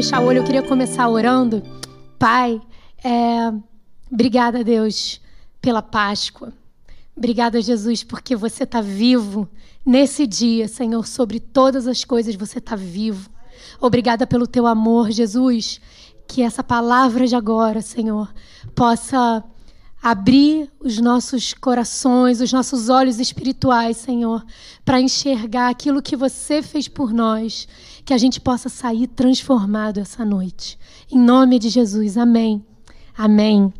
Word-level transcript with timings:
fechar 0.00 0.22
o 0.22 0.24
olho, 0.24 0.38
eu 0.38 0.44
queria 0.44 0.62
começar 0.62 1.06
orando. 1.10 1.62
Pai, 2.18 2.58
é, 3.04 3.52
obrigada, 4.10 4.64
Deus, 4.64 5.20
pela 5.60 5.82
Páscoa. 5.82 6.54
Obrigada, 7.14 7.60
Jesus, 7.60 8.02
porque 8.02 8.34
você 8.34 8.64
está 8.64 8.80
vivo 8.80 9.46
nesse 9.84 10.26
dia, 10.26 10.68
Senhor, 10.68 11.06
sobre 11.06 11.38
todas 11.38 11.86
as 11.86 12.02
coisas 12.02 12.34
você 12.34 12.60
está 12.60 12.74
vivo. 12.74 13.28
Obrigada 13.78 14.26
pelo 14.26 14.46
teu 14.46 14.66
amor, 14.66 15.10
Jesus. 15.10 15.82
Que 16.26 16.40
essa 16.40 16.64
palavra 16.64 17.26
de 17.26 17.36
agora, 17.36 17.82
Senhor, 17.82 18.32
possa 18.74 19.44
abrir 20.02 20.70
os 20.80 20.98
nossos 20.98 21.52
corações, 21.52 22.40
os 22.40 22.50
nossos 22.50 22.88
olhos 22.88 23.20
espirituais, 23.20 23.98
Senhor, 23.98 24.42
para 24.82 24.98
enxergar 24.98 25.68
aquilo 25.68 26.00
que 26.00 26.16
você 26.16 26.62
fez 26.62 26.88
por 26.88 27.12
nós, 27.12 27.68
que 28.04 28.12
a 28.12 28.18
gente 28.18 28.40
possa 28.40 28.68
sair 28.68 29.06
transformado 29.06 29.98
essa 29.98 30.24
noite. 30.24 30.78
Em 31.10 31.18
nome 31.18 31.58
de 31.58 31.68
Jesus, 31.68 32.16
amém. 32.16 32.64
Amém. 33.16 33.72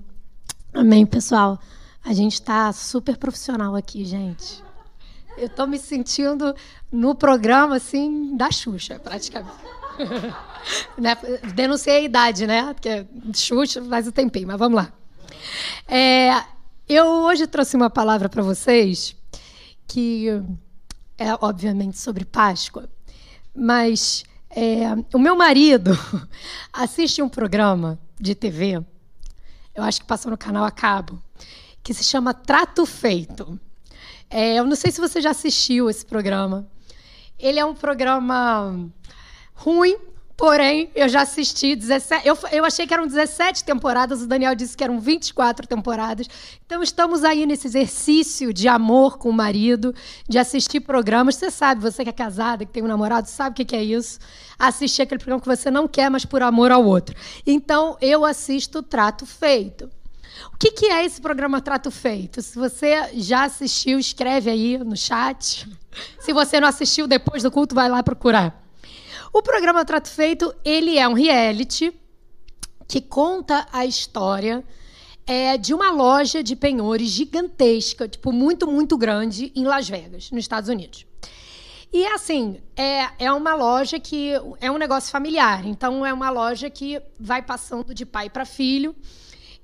Amém, 0.73 1.07
pessoal. 1.07 1.59
A 2.05 2.13
gente 2.13 2.35
está 2.35 2.73
super 2.73 3.17
profissional 3.17 3.75
aqui, 3.75 4.05
gente. 4.05 4.63
Eu 5.37 5.47
estou 5.47 5.67
me 5.67 5.79
sentindo 5.79 6.55
no 6.91 7.15
programa 7.15 7.77
assim 7.77 8.37
da 8.37 8.51
Xuxa, 8.51 8.99
praticamente. 8.99 9.57
né? 10.99 11.17
Denunciei 11.55 11.97
a 11.97 12.01
idade, 12.01 12.47
né? 12.47 12.73
Porque 12.75 13.07
Xuxa 13.35 13.83
faz 13.85 14.07
o 14.07 14.13
tempinho, 14.13 14.47
mas 14.47 14.59
vamos 14.59 14.77
lá. 14.77 14.93
É, 15.87 16.43
eu 16.89 17.07
hoje 17.07 17.47
trouxe 17.47 17.77
uma 17.77 17.91
palavra 17.91 18.29
para 18.29 18.43
vocês 18.43 19.17
que 19.87 20.27
é 21.19 21.35
obviamente 21.41 21.99
sobre 21.99 22.25
Páscoa, 22.25 22.89
mas 23.61 24.25
é, 24.49 24.81
o 25.13 25.19
meu 25.19 25.37
marido 25.37 25.91
assiste 26.73 27.21
um 27.21 27.29
programa 27.29 28.01
de 28.19 28.35
TV, 28.35 28.83
eu 29.75 29.83
acho 29.83 30.01
que 30.01 30.07
passou 30.07 30.31
no 30.31 30.39
canal 30.39 30.65
a 30.65 30.71
cabo, 30.71 31.23
que 31.83 31.93
se 31.93 32.03
chama 32.03 32.33
Trato 32.33 32.87
Feito. 32.87 33.61
É, 34.31 34.55
eu 34.55 34.65
não 34.65 34.75
sei 34.75 34.91
se 34.91 35.01
você 35.01 35.21
já 35.21 35.31
assistiu 35.31 35.91
esse 35.91 36.07
programa. 36.07 36.67
Ele 37.39 37.59
é 37.59 37.65
um 37.65 37.75
programa 37.75 38.91
ruim, 39.53 39.97
Porém, 40.41 40.91
eu 40.95 41.07
já 41.07 41.21
assisti 41.21 41.77
17. 41.77 42.27
Eu, 42.27 42.35
eu 42.51 42.65
achei 42.65 42.87
que 42.87 42.95
eram 42.95 43.07
17 43.07 43.63
temporadas, 43.63 44.23
o 44.23 44.27
Daniel 44.27 44.55
disse 44.55 44.75
que 44.75 44.83
eram 44.83 44.99
24 44.99 45.67
temporadas. 45.67 46.27
Então, 46.65 46.83
estamos 46.83 47.25
aí 47.25 47.45
nesse 47.45 47.67
exercício 47.67 48.51
de 48.51 48.67
amor 48.67 49.19
com 49.19 49.29
o 49.29 49.35
marido, 49.35 49.95
de 50.27 50.39
assistir 50.39 50.81
programas. 50.81 51.35
Você 51.35 51.51
sabe, 51.51 51.83
você 51.83 52.05
que 52.05 52.09
é 52.09 52.13
casada, 52.13 52.65
que 52.65 52.73
tem 52.73 52.83
um 52.83 52.87
namorado, 52.87 53.29
sabe 53.29 53.63
o 53.63 53.67
que, 53.67 53.77
é 53.77 53.85
isso? 53.85 54.19
Assistir 54.59 55.03
aquele 55.03 55.19
programa 55.19 55.43
que 55.43 55.47
você 55.47 55.71
não 55.71 55.87
quer, 55.87 56.11
mas 56.11 56.25
por 56.25 56.43
amor 56.43 56.73
ao 56.73 56.87
outro. 56.87 57.15
Então, 57.47 57.99
eu 58.01 58.25
assisto 58.25 58.83
Trato 58.83 59.27
Feito. 59.27 59.91
O 60.55 60.57
que, 60.57 60.71
que 60.71 60.87
é 60.87 61.05
esse 61.05 61.21
programa 61.21 61.61
Trato 61.61 61.91
Feito? 61.91 62.41
Se 62.41 62.59
você 62.59 63.11
já 63.13 63.45
assistiu, 63.45 63.99
escreve 63.99 64.49
aí 64.49 64.79
no 64.79 64.97
chat. 64.97 65.69
Se 66.19 66.33
você 66.33 66.59
não 66.59 66.69
assistiu, 66.69 67.07
depois 67.07 67.43
do 67.43 67.51
culto, 67.51 67.75
vai 67.75 67.91
lá 67.91 68.03
procurar. 68.03 68.70
O 69.33 69.43
programa 69.43 69.85
Trato 69.85 70.09
Feito, 70.09 70.53
ele 70.65 70.99
é 70.99 71.07
um 71.07 71.13
reality 71.13 71.93
que 72.89 73.01
conta 73.01 73.65
a 73.73 73.87
história 73.87 74.65
é, 75.25 75.57
de 75.57 75.73
uma 75.73 75.93
loja 75.93 76.43
de 76.43 76.57
penhores 76.57 77.11
gigantesca, 77.11 78.09
tipo, 78.09 78.33
muito, 78.33 78.67
muito 78.67 78.99
grande, 78.99 79.53
em 79.55 79.65
Las 79.65 79.89
Vegas, 79.89 80.33
nos 80.33 80.41
Estados 80.41 80.69
Unidos. 80.69 81.07
E 81.93 82.05
assim, 82.07 82.61
é, 82.77 83.25
é 83.27 83.33
uma 83.33 83.55
loja 83.55 84.01
que 84.01 84.33
é 84.61 84.69
um 84.69 84.77
negócio 84.77 85.13
familiar. 85.13 85.65
Então, 85.65 86.05
é 86.05 86.13
uma 86.13 86.31
loja 86.31 86.69
que 86.69 87.01
vai 87.19 87.41
passando 87.41 87.95
de 87.95 88.05
pai 88.05 88.29
para 88.29 88.45
filho. 88.45 88.97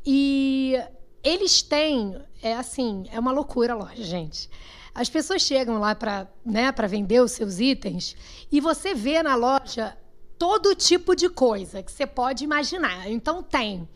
E 0.05 0.81
eles 1.25 1.61
têm, 1.61 2.17
é 2.41 2.55
assim, 2.55 3.05
é 3.11 3.19
uma 3.19 3.33
loucura 3.33 3.73
a 3.73 3.77
loja, 3.77 4.05
gente. 4.05 4.49
As 4.97 5.11
pessoas 5.11 5.43
chegam 5.43 5.79
lá 5.79 5.95
para 5.95 6.27
né, 6.43 6.73
vender 6.89 7.21
os 7.21 7.33
seus 7.33 7.61
itens 7.61 8.17
e 8.51 8.63
você 8.63 8.95
vê 8.95 9.23
na 9.23 9.35
loja 9.35 9.95
todo 10.39 10.75
tipo 10.75 11.15
de 11.15 11.29
coisa 11.29 11.83
que 11.83 11.93
você 11.93 12.07
pode 12.07 12.43
imaginar. 12.43 13.07
Então 13.11 13.43
tem 13.43 13.87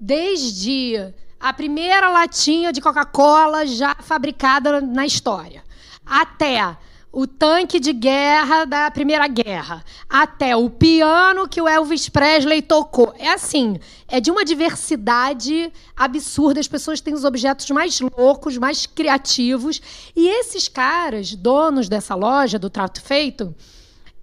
desde 0.00 1.12
a 1.38 1.52
primeira 1.52 2.08
latinha 2.08 2.72
de 2.72 2.80
Coca-Cola 2.80 3.66
já 3.66 3.94
fabricada 3.96 4.80
na 4.80 5.04
história, 5.04 5.62
até 6.06 6.74
o 7.12 7.26
tanque 7.26 7.80
de 7.80 7.92
guerra 7.92 8.64
da 8.64 8.90
Primeira 8.90 9.26
Guerra, 9.26 9.84
até 10.08 10.56
o 10.56 10.70
piano 10.70 11.48
que 11.48 11.60
o 11.60 11.68
Elvis 11.68 12.08
Presley 12.08 12.62
tocou. 12.62 13.12
É 13.18 13.30
assim, 13.32 13.78
é 14.06 14.20
de 14.20 14.30
uma 14.30 14.44
diversidade 14.44 15.72
absurda. 15.96 16.60
As 16.60 16.68
pessoas 16.68 17.00
têm 17.00 17.14
os 17.14 17.24
objetos 17.24 17.68
mais 17.70 18.00
loucos, 18.00 18.56
mais 18.58 18.86
criativos. 18.86 19.80
E 20.14 20.28
esses 20.28 20.68
caras, 20.68 21.34
donos 21.34 21.88
dessa 21.88 22.14
loja 22.14 22.58
do 22.58 22.70
Trato 22.70 23.02
Feito, 23.02 23.54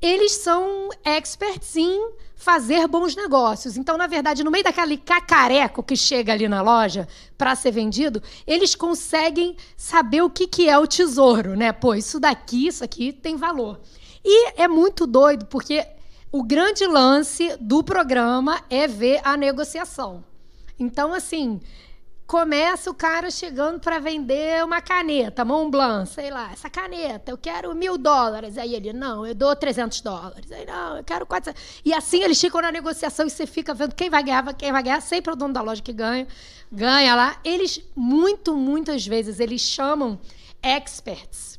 eles 0.01 0.33
são 0.33 0.89
experts 1.03 1.75
em 1.75 2.11
fazer 2.37 2.87
bons 2.87 3.15
negócios. 3.15 3.75
Então, 3.75 3.97
na 3.97 4.07
verdade, 4.07 4.43
no 4.43 4.51
meio 4.51 4.63
daquele 4.63 4.95
cacareco 4.95 5.81
que 5.81 5.95
chega 5.95 6.31
ali 6.31 6.47
na 6.47 6.61
loja 6.61 7.07
para 7.37 7.55
ser 7.55 7.71
vendido, 7.71 8.21
eles 8.45 8.75
conseguem 8.75 9.57
saber 9.75 10.21
o 10.21 10.29
que, 10.29 10.47
que 10.47 10.69
é 10.69 10.77
o 10.77 10.87
tesouro, 10.87 11.55
né? 11.55 11.73
Pô, 11.73 11.95
isso 11.95 12.19
daqui, 12.19 12.67
isso 12.67 12.83
aqui 12.83 13.11
tem 13.11 13.35
valor. 13.35 13.81
E 14.23 14.51
é 14.55 14.67
muito 14.67 15.07
doido, 15.07 15.45
porque 15.47 15.85
o 16.31 16.43
grande 16.43 16.85
lance 16.85 17.57
do 17.59 17.83
programa 17.83 18.61
é 18.69 18.87
ver 18.87 19.19
a 19.23 19.35
negociação. 19.35 20.23
Então, 20.79 21.13
assim, 21.13 21.59
começa 22.27 22.91
o 22.91 22.93
cara 22.93 23.31
chegando 23.31 23.79
para 23.79 23.99
vender 23.99 24.61
uma 24.63 24.81
caneta, 24.81 25.45
Montblanc, 25.45 26.09
sei 26.09 26.29
lá, 26.29 26.51
essa 26.51 26.69
caneta, 26.69 27.31
eu 27.31 27.37
quero 27.37 27.73
mil 27.73 27.97
dólares. 27.97 28.57
Aí 28.57 28.75
ele, 28.75 28.91
não, 28.91 29.25
eu 29.25 29.33
dou 29.33 29.55
300 29.55 30.01
dólares. 30.01 30.51
Aí, 30.51 30.65
não, 30.65 30.97
eu 30.97 31.03
quero 31.05 31.25
400. 31.25 31.81
E 31.85 31.93
assim 31.93 32.21
eles 32.21 32.39
ficam 32.39 32.61
na 32.61 32.71
negociação 32.71 33.25
e 33.25 33.29
você 33.29 33.47
fica 33.47 33.73
vendo 33.73 33.95
quem 33.95 34.09
vai 34.09 34.21
ganhar, 34.21 34.53
quem 34.53 34.73
vai 34.73 34.83
ganhar. 34.83 35.01
Sempre 35.01 35.31
é 35.31 35.33
o 35.33 35.37
dono 35.37 35.53
da 35.53 35.61
loja 35.61 35.81
que 35.81 35.93
ganha, 35.93 36.27
ganha 36.69 37.15
lá. 37.15 37.39
Eles, 37.45 37.81
muito, 37.95 38.53
muitas 38.53 39.07
vezes, 39.07 39.39
eles 39.39 39.61
chamam 39.61 40.19
experts 40.61 41.56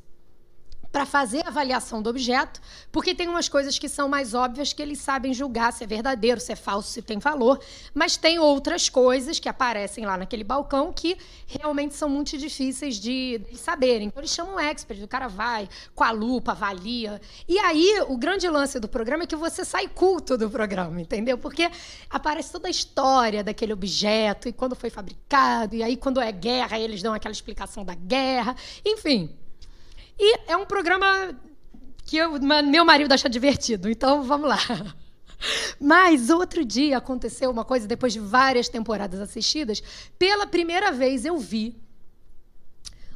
para 0.91 1.04
fazer 1.04 1.44
a 1.44 1.49
avaliação 1.49 2.00
do 2.00 2.09
objeto, 2.09 2.60
porque 2.91 3.15
tem 3.15 3.28
umas 3.28 3.49
coisas 3.49 3.78
que 3.78 3.88
são 3.88 4.09
mais 4.09 4.34
óbvias 4.34 4.72
que 4.72 4.81
eles 4.81 4.99
sabem 4.99 5.34
julgar 5.34 5.72
se 5.72 5.84
é 5.84 5.87
verdadeiro, 5.87 6.41
se 6.41 6.53
é 6.53 6.56
falso, 6.56 6.91
se 6.91 7.03
tem 7.03 7.19
valor, 7.19 7.60
mas 7.94 8.16
tem 8.16 8.38
outras 8.38 8.88
coisas 8.88 9.38
que 9.38 9.49
aparecem 9.49 10.06
lá 10.06 10.16
naquele 10.16 10.44
balcão 10.44 10.93
que 10.93 11.16
realmente 11.47 11.94
são 11.94 12.09
muito 12.09 12.37
difíceis 12.38 12.97
de, 12.97 13.41
de 13.50 13.56
saberem. 13.59 14.09
Então 14.09 14.21
eles 14.21 14.31
chamam 14.31 14.59
expert, 14.59 15.03
o 15.03 15.09
cara 15.09 15.28
vai 15.28 15.69
com 15.94 16.04
a 16.04 16.10
lupa, 16.10 16.53
avalia. 16.53 17.20
E 17.47 17.59
aí 17.59 18.03
o 18.09 18.16
grande 18.16 18.49
lance 18.49 18.81
do 18.81 18.88
programa 18.88 19.25
é 19.25 19.26
que 19.26 19.37
você 19.37 19.65
sai 19.65 19.88
culto 19.88 20.38
do 20.38 20.49
programa, 20.49 21.00
entendeu? 21.00 21.37
Porque 21.37 21.70
aparece 22.09 22.50
toda 22.50 22.69
a 22.69 22.70
história 22.70 23.44
daquele 23.44 23.72
objeto 23.72 24.49
e 24.49 24.53
quando 24.53 24.75
foi 24.75 24.91
fabricado, 24.91 25.75
e 25.75 25.82
aí 25.82 25.97
quando 25.97 26.20
é 26.20 26.32
guerra, 26.32 26.78
eles 26.78 27.03
dão 27.03 27.12
aquela 27.12 27.32
explicação 27.32 27.84
da 27.84 27.94
guerra, 27.94 28.56
enfim. 28.84 29.37
E 30.19 30.39
é 30.51 30.56
um 30.56 30.67
programa 30.67 31.39
que 32.05 32.17
eu, 32.17 32.41
meu 32.41 32.84
marido 32.84 33.12
acha 33.12 33.29
divertido, 33.29 33.89
então 33.89 34.23
vamos 34.23 34.49
lá. 34.49 34.59
Mas 35.81 36.31
outro 36.31 36.65
dia 36.65 36.99
aconteceu 36.99 37.51
uma 37.51 37.65
coisa, 37.65 37.87
depois 37.87 38.12
de 38.12 38.19
várias 38.19 38.69
temporadas 38.69 39.21
assistidas, 39.21 39.83
pela 40.19 40.47
primeira 40.47 40.91
vez 40.91 41.25
eu 41.25 41.39
vi 41.39 41.81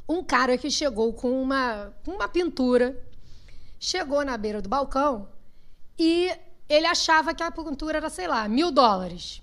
um 0.09 0.23
cara 0.23 0.57
que 0.59 0.71
chegou 0.71 1.13
com 1.13 1.43
uma, 1.43 1.93
uma 2.07 2.29
pintura, 2.29 3.03
chegou 3.79 4.25
na 4.25 4.37
beira 4.37 4.63
do 4.63 4.69
balcão 4.69 5.29
e 5.99 6.31
ele 6.69 6.87
achava 6.87 7.35
que 7.35 7.43
a 7.43 7.51
pintura 7.51 7.99
era, 7.99 8.11
sei 8.11 8.29
lá, 8.29 8.47
mil 8.49 8.71
dólares. 8.71 9.43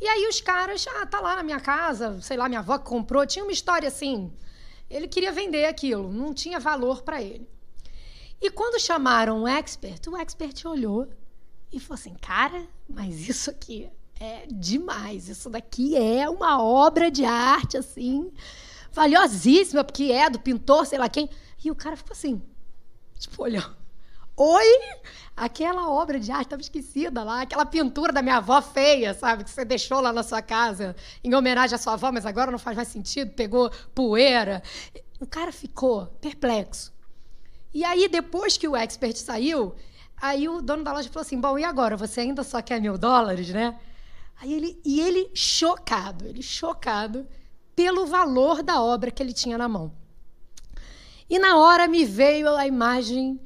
E 0.00 0.06
aí 0.06 0.26
os 0.28 0.40
caras, 0.40 0.86
ah, 0.88 1.06
tá 1.06 1.20
lá 1.20 1.36
na 1.36 1.42
minha 1.42 1.60
casa, 1.60 2.20
sei 2.22 2.36
lá, 2.36 2.48
minha 2.48 2.60
avó 2.60 2.78
comprou, 2.78 3.26
tinha 3.26 3.44
uma 3.44 3.52
história 3.52 3.88
assim, 3.88 4.32
ele 4.90 5.08
queria 5.08 5.32
vender 5.32 5.66
aquilo, 5.66 6.12
não 6.12 6.32
tinha 6.32 6.58
valor 6.58 7.02
para 7.02 7.22
ele. 7.22 7.48
E 8.40 8.50
quando 8.50 8.80
chamaram 8.80 9.42
o 9.42 9.48
expert, 9.48 10.08
o 10.08 10.16
expert 10.16 10.64
olhou 10.66 11.08
e 11.72 11.80
falou 11.80 11.94
assim: 11.94 12.14
Cara, 12.14 12.66
mas 12.88 13.28
isso 13.28 13.50
aqui 13.50 13.90
é 14.20 14.46
demais. 14.46 15.28
Isso 15.28 15.50
daqui 15.50 15.96
é 15.96 16.28
uma 16.28 16.62
obra 16.62 17.10
de 17.10 17.24
arte, 17.24 17.76
assim, 17.76 18.32
valiosíssima, 18.92 19.84
porque 19.84 20.04
é 20.04 20.30
do 20.30 20.38
pintor, 20.40 20.86
sei 20.86 20.98
lá 20.98 21.08
quem. 21.08 21.28
E 21.64 21.70
o 21.70 21.74
cara 21.74 21.96
ficou 21.96 22.12
assim, 22.12 22.40
tipo, 23.18 23.42
olhando. 23.42 23.76
Oi? 24.38 24.80
Aquela 25.36 25.90
obra 25.90 26.18
de 26.18 26.30
arte 26.30 26.46
estava 26.46 26.62
esquecida 26.62 27.22
lá, 27.22 27.42
aquela 27.42 27.66
pintura 27.66 28.12
da 28.12 28.22
minha 28.22 28.36
avó 28.36 28.62
feia, 28.62 29.12
sabe? 29.12 29.44
Que 29.44 29.50
você 29.50 29.64
deixou 29.64 30.00
lá 30.00 30.12
na 30.12 30.22
sua 30.22 30.40
casa 30.40 30.96
em 31.22 31.34
homenagem 31.34 31.74
à 31.74 31.78
sua 31.78 31.94
avó, 31.94 32.10
mas 32.12 32.24
agora 32.24 32.50
não 32.50 32.58
faz 32.58 32.76
mais 32.76 32.88
sentido, 32.88 33.34
pegou 33.34 33.70
poeira. 33.94 34.62
O 35.20 35.26
cara 35.26 35.52
ficou 35.52 36.06
perplexo. 36.20 36.92
E 37.74 37.84
aí, 37.84 38.08
depois 38.08 38.56
que 38.56 38.66
o 38.66 38.76
expert 38.76 39.16
saiu, 39.16 39.74
Aí 40.20 40.48
o 40.48 40.60
dono 40.60 40.82
da 40.82 40.92
loja 40.92 41.08
falou 41.08 41.22
assim: 41.22 41.40
Bom, 41.40 41.58
e 41.58 41.64
agora? 41.64 41.96
Você 41.96 42.20
ainda 42.20 42.42
só 42.42 42.60
quer 42.60 42.80
mil 42.80 42.98
dólares, 42.98 43.48
né? 43.50 43.78
Aí 44.40 44.52
ele, 44.52 44.80
e 44.84 45.00
ele 45.00 45.30
chocado, 45.34 46.26
ele 46.26 46.42
chocado 46.42 47.26
pelo 47.74 48.06
valor 48.06 48.62
da 48.62 48.82
obra 48.82 49.10
que 49.10 49.22
ele 49.22 49.32
tinha 49.32 49.56
na 49.56 49.68
mão. 49.68 49.92
E 51.30 51.38
na 51.38 51.56
hora 51.56 51.86
me 51.86 52.04
veio 52.04 52.48
a 52.56 52.66
imagem 52.66 53.40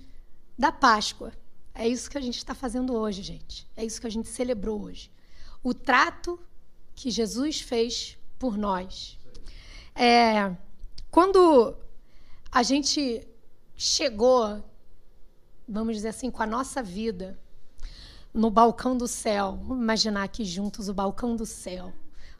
da 0.58 0.70
Páscoa. 0.70 1.32
É 1.74 1.88
isso 1.88 2.10
que 2.10 2.18
a 2.18 2.20
gente 2.20 2.36
está 2.36 2.54
fazendo 2.54 2.94
hoje, 2.94 3.22
gente. 3.22 3.68
É 3.76 3.84
isso 3.84 4.00
que 4.00 4.06
a 4.06 4.10
gente 4.10 4.28
celebrou 4.28 4.82
hoje. 4.82 5.10
O 5.62 5.72
trato 5.72 6.38
que 6.94 7.10
Jesus 7.10 7.60
fez 7.60 8.18
por 8.38 8.56
nós. 8.56 9.18
É, 9.94 10.54
quando 11.10 11.76
a 12.50 12.62
gente 12.62 13.26
chegou, 13.76 14.62
vamos 15.66 15.96
dizer 15.96 16.08
assim, 16.08 16.30
com 16.30 16.42
a 16.42 16.46
nossa 16.46 16.82
vida 16.82 17.38
no 18.32 18.50
balcão 18.50 18.96
do 18.96 19.06
céu, 19.06 19.58
vamos 19.62 19.82
imaginar 19.82 20.22
aqui 20.22 20.44
juntos 20.44 20.88
o 20.88 20.94
balcão 20.94 21.36
do 21.36 21.44
céu, 21.44 21.92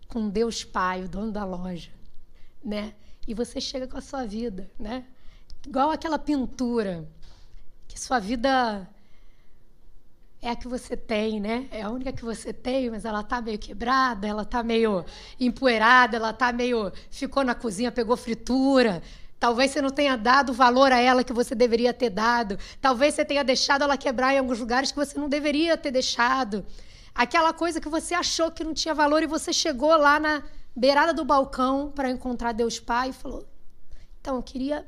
com 0.09 0.29
Deus 0.29 0.65
Pai, 0.65 1.05
o 1.05 1.09
dono 1.09 1.31
da 1.33 1.45
loja, 1.45 1.91
né? 2.65 2.95
E 3.27 3.35
você 3.35 3.61
chega 3.61 3.87
com 3.87 3.97
a 3.97 4.01
sua 4.01 4.27
vida, 4.27 4.71
né? 4.79 5.07
Igual 5.67 5.91
aquela 5.91 6.19
pintura, 6.19 7.09
que 7.93 8.01
sua 8.01 8.19
vida 8.19 8.89
é 10.41 10.49
a 10.49 10.57
que 10.57 10.67
você 10.67 10.97
tem, 10.97 11.39
né? 11.39 11.69
É 11.71 11.83
a 11.83 11.91
única 11.91 12.11
que 12.11 12.25
você 12.25 12.51
tem, 12.51 12.89
mas 12.89 13.05
ela 13.05 13.23
tá 13.23 13.43
meio 13.43 13.59
quebrada, 13.59 14.27
ela 14.27 14.47
tá 14.47 14.63
meio 14.63 15.05
empoeirada, 15.39 16.17
ela 16.17 16.33
tá 16.33 16.51
meio 16.53 16.91
ficou 17.11 17.45
na 17.45 17.55
cozinha, 17.55 17.93
pegou 17.93 18.17
fritura. 18.17 19.03
Talvez 19.39 19.73
você 19.73 19.83
não 19.83 19.91
tenha 19.91 20.17
dado 20.17 20.55
valor 20.55 20.91
a 20.91 20.99
ela 20.99 21.23
que 21.23 21.35
você 21.35 21.55
deveria 21.55 21.93
ter 21.93 22.09
dado. 22.09 22.59
Talvez 22.81 23.15
você 23.15 23.27
tenha 23.27 23.45
deixado 23.45 23.83
ela 23.83 23.99
quebrar 23.99 24.33
em 24.33 24.39
alguns 24.39 24.59
lugares 24.59 24.91
que 24.91 24.97
você 24.97 25.19
não 25.19 25.29
deveria 25.29 25.77
ter 25.77 25.91
deixado. 25.91 26.65
Aquela 27.15 27.53
coisa 27.53 27.79
que 27.79 27.91
você 27.91 28.15
achou 28.15 28.51
que 28.51 28.65
não 28.65 28.73
tinha 28.73 28.95
valor 28.95 29.23
e 29.23 29.27
você 29.27 29.53
chegou 29.53 29.95
lá 29.99 30.19
na 30.19 30.43
beirada 30.75 31.13
do 31.13 31.27
balcão 31.27 31.93
para 31.95 32.11
encontrar 32.11 32.53
Deus 32.53 32.81
Pai 32.81 33.11
e 33.11 33.13
falou: 33.13 33.47
"Então, 34.19 34.37
eu 34.37 34.43
queria 34.43 34.87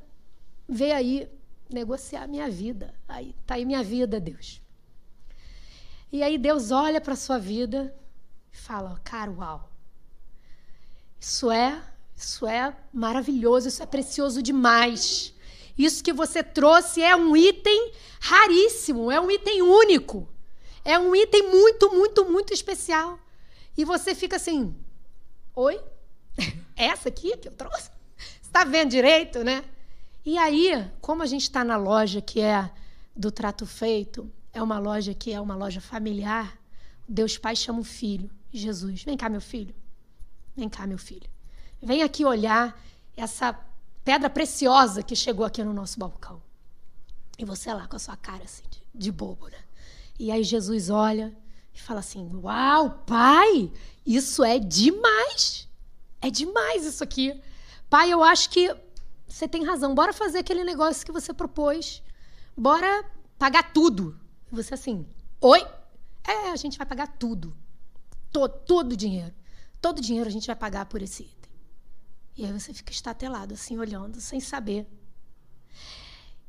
ver 0.66 0.92
aí 0.92 1.28
negociar 1.70 2.26
minha 2.26 2.48
vida. 2.50 2.94
Aí 3.08 3.34
tá 3.46 3.54
aí 3.54 3.64
minha 3.64 3.82
vida, 3.82 4.20
Deus. 4.20 4.60
E 6.12 6.22
aí 6.22 6.38
Deus 6.38 6.70
olha 6.70 7.00
para 7.00 7.16
sua 7.16 7.38
vida 7.38 7.94
e 8.52 8.56
fala: 8.56 9.00
Cara, 9.04 9.30
uau. 9.30 9.70
Isso 11.18 11.50
é, 11.50 11.82
isso 12.14 12.46
é 12.46 12.76
maravilhoso, 12.92 13.68
isso 13.68 13.82
é 13.82 13.86
precioso 13.86 14.42
demais. 14.42 15.34
Isso 15.76 16.04
que 16.04 16.12
você 16.12 16.42
trouxe 16.42 17.02
é 17.02 17.16
um 17.16 17.36
item 17.36 17.92
raríssimo, 18.20 19.10
é 19.10 19.20
um 19.20 19.30
item 19.30 19.62
único. 19.62 20.28
É 20.84 20.98
um 20.98 21.16
item 21.16 21.50
muito, 21.50 21.90
muito, 21.90 22.24
muito 22.30 22.52
especial. 22.52 23.18
E 23.76 23.84
você 23.84 24.14
fica 24.14 24.36
assim: 24.36 24.76
Oi? 25.54 25.80
Essa 26.76 27.08
aqui 27.08 27.36
que 27.36 27.48
eu 27.48 27.52
trouxe? 27.52 27.90
Você 28.16 28.42
está 28.42 28.64
vendo 28.64 28.90
direito, 28.90 29.42
né? 29.42 29.64
E 30.24 30.38
aí, 30.38 30.90
como 31.00 31.22
a 31.22 31.26
gente 31.26 31.42
está 31.42 31.62
na 31.62 31.76
loja 31.76 32.20
que 32.20 32.40
é 32.40 32.70
do 33.14 33.30
trato 33.30 33.66
feito, 33.66 34.30
é 34.52 34.62
uma 34.62 34.78
loja 34.78 35.12
que 35.12 35.32
é 35.32 35.40
uma 35.40 35.54
loja 35.54 35.80
familiar, 35.80 36.58
Deus 37.06 37.36
Pai 37.36 37.54
chama 37.54 37.80
o 37.80 37.84
filho, 37.84 38.30
Jesus. 38.52 39.02
Vem 39.02 39.16
cá, 39.16 39.28
meu 39.28 39.40
filho. 39.40 39.74
Vem 40.56 40.68
cá, 40.68 40.86
meu 40.86 40.96
filho. 40.96 41.28
Vem 41.82 42.02
aqui 42.02 42.24
olhar 42.24 42.80
essa 43.16 43.52
pedra 44.04 44.30
preciosa 44.30 45.02
que 45.02 45.14
chegou 45.14 45.44
aqui 45.44 45.62
no 45.62 45.74
nosso 45.74 45.98
balcão. 45.98 46.42
E 47.38 47.44
você 47.44 47.72
lá 47.74 47.86
com 47.86 47.96
a 47.96 47.98
sua 47.98 48.16
cara 48.16 48.44
assim, 48.44 48.62
de, 48.70 48.82
de 48.94 49.12
bobo, 49.12 49.48
né? 49.48 49.58
E 50.18 50.30
aí 50.30 50.44
Jesus 50.44 50.88
olha 50.88 51.36
e 51.74 51.80
fala 51.80 52.00
assim: 52.00 52.30
Uau, 52.36 53.02
pai, 53.06 53.70
isso 54.06 54.42
é 54.44 54.58
demais. 54.58 55.68
É 56.22 56.30
demais 56.30 56.86
isso 56.86 57.02
aqui. 57.02 57.38
Pai, 57.90 58.10
eu 58.10 58.22
acho 58.22 58.48
que 58.50 58.74
você 59.34 59.48
tem 59.48 59.64
razão. 59.64 59.96
Bora 59.96 60.12
fazer 60.12 60.38
aquele 60.38 60.62
negócio 60.62 61.04
que 61.04 61.10
você 61.10 61.34
propôs. 61.34 62.00
Bora 62.56 63.04
pagar 63.36 63.72
tudo. 63.72 64.16
Você 64.52 64.74
assim, 64.74 65.04
oi? 65.40 65.60
É, 66.22 66.52
a 66.52 66.56
gente 66.56 66.78
vai 66.78 66.86
pagar 66.86 67.08
tudo. 67.08 67.52
Todo, 68.30 68.52
todo 68.60 68.92
o 68.92 68.96
dinheiro. 68.96 69.34
Todo 69.80 69.98
o 69.98 70.00
dinheiro 70.00 70.28
a 70.28 70.32
gente 70.32 70.46
vai 70.46 70.54
pagar 70.54 70.86
por 70.86 71.02
esse 71.02 71.24
item. 71.24 71.50
E 72.36 72.44
aí 72.44 72.52
você 72.52 72.72
fica 72.72 72.92
estatelado, 72.92 73.54
assim, 73.54 73.76
olhando, 73.76 74.20
sem 74.20 74.38
saber. 74.38 74.86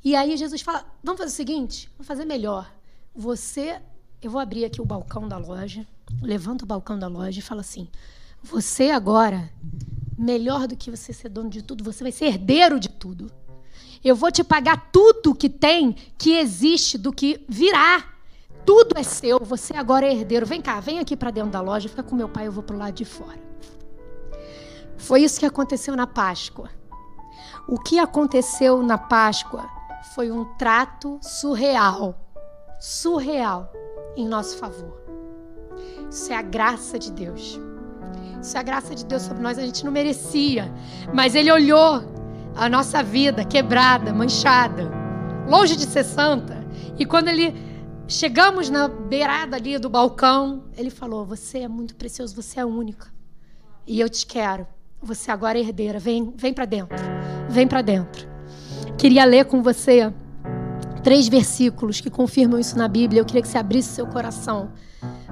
E 0.04 0.16
aí 0.16 0.38
Jesus 0.38 0.62
fala: 0.62 0.86
vamos 1.04 1.20
fazer 1.20 1.34
o 1.34 1.36
seguinte, 1.36 1.90
vamos 1.98 2.06
fazer 2.06 2.26
melhor. 2.26 2.72
Você, 3.16 3.82
eu 4.22 4.30
vou 4.30 4.40
abrir 4.40 4.64
aqui 4.64 4.80
o 4.80 4.86
balcão 4.86 5.28
da 5.28 5.38
loja, 5.38 5.88
levanta 6.22 6.64
o 6.64 6.68
balcão 6.68 7.00
da 7.00 7.08
loja 7.08 7.40
e 7.40 7.42
fala 7.42 7.62
assim: 7.62 7.90
você 8.44 8.92
agora, 8.92 9.52
melhor 10.18 10.68
do 10.68 10.76
que 10.76 10.90
você 10.90 11.14
ser 11.14 11.30
dono 11.30 11.50
de 11.50 11.62
tudo, 11.62 11.84
você 11.84 12.04
vai 12.04 12.12
ser 12.12 12.26
herdeiro 12.26 12.80
de 12.80 12.90
tudo. 12.90 13.32
Eu 14.04 14.16
vou 14.16 14.32
te 14.32 14.44
pagar 14.44 14.92
tudo 14.92 15.34
que 15.34 15.50
tem, 15.50 15.94
que 16.18 16.38
existe, 16.38 16.98
do 16.98 17.12
que 17.12 17.44
virá. 17.50 18.04
Tudo 18.66 18.98
é 18.98 19.04
seu, 19.04 19.40
você 19.40 19.76
agora 19.76 20.06
é 20.06 20.12
herdeiro. 20.12 20.46
Vem 20.46 20.62
cá, 20.62 20.80
vem 20.80 21.00
aqui 21.00 21.16
para 21.16 21.32
dentro 21.32 21.52
da 21.52 21.62
loja, 21.62 21.90
fica 21.90 22.04
com 22.04 22.16
meu 22.16 22.30
pai, 22.30 22.48
eu 22.48 22.52
vou 22.52 22.64
para 22.64 22.76
o 22.76 22.80
lado 22.80 22.94
de 22.94 23.06
fora. 23.06 23.40
Foi 24.98 25.22
isso 25.22 25.40
que 25.40 25.46
aconteceu 25.46 25.96
na 25.96 26.08
Páscoa. 26.08 26.70
O 27.68 27.80
que 27.80 27.98
aconteceu 28.00 28.82
na 28.84 28.98
Páscoa 28.98 29.68
foi 30.14 30.32
um 30.32 30.46
trato 30.56 31.20
surreal. 31.22 32.16
Surreal 32.80 33.72
em 34.16 34.28
nosso 34.28 34.58
favor. 34.58 35.02
Isso 36.10 36.32
é 36.32 36.36
a 36.36 36.42
graça 36.42 36.98
de 36.98 37.12
Deus. 37.12 37.60
Isso 38.46 38.56
é 38.56 38.60
a 38.60 38.64
graça 38.64 38.94
de 38.94 39.04
Deus 39.04 39.24
sobre 39.24 39.42
nós. 39.42 39.58
A 39.58 39.66
gente 39.66 39.84
não 39.84 39.92
merecia, 39.92 40.72
mas 41.12 41.34
Ele 41.34 41.52
olhou 41.52 42.04
a 42.56 42.70
nossa 42.70 43.02
vida 43.02 43.44
quebrada, 43.44 44.14
manchada, 44.14 44.88
longe 45.50 45.76
de 45.76 45.84
ser 45.88 46.04
santa. 46.04 46.64
E 47.00 47.08
quando 47.08 47.28
ele 47.28 47.56
chegamos 48.08 48.70
na 48.70 48.88
beirada 48.88 49.56
ali 49.56 49.80
do 49.80 49.90
balcão, 49.90 50.66
ele 50.78 50.92
falou: 50.92 51.26
"Você 51.26 51.62
é 51.62 51.68
muito 51.68 51.96
precioso, 51.96 52.36
você 52.36 52.60
é 52.60 52.66
única. 52.66 53.12
E 53.88 54.00
eu 54.00 54.08
te 54.08 54.28
quero. 54.28 54.68
Você 55.02 55.32
agora 55.32 55.58
é 55.58 55.62
herdeira. 55.62 55.98
Vem, 55.98 56.32
vem 56.38 56.54
para 56.54 56.66
dentro. 56.66 56.96
Vem 57.50 57.68
para 57.68 57.82
dentro." 57.82 58.28
Queria 58.96 59.26
ler 59.26 59.46
com 59.46 59.64
você 59.64 60.14
três 61.06 61.28
versículos 61.28 62.02
que 62.02 62.10
confirmam 62.10 62.60
isso 62.60 62.76
na 62.76 62.88
Bíblia. 62.88 63.22
Eu 63.22 63.26
queria 63.26 63.44
que 63.44 63.48
você 63.48 63.60
abrisse 63.60 63.90
seu 63.90 64.08
coração 64.08 64.72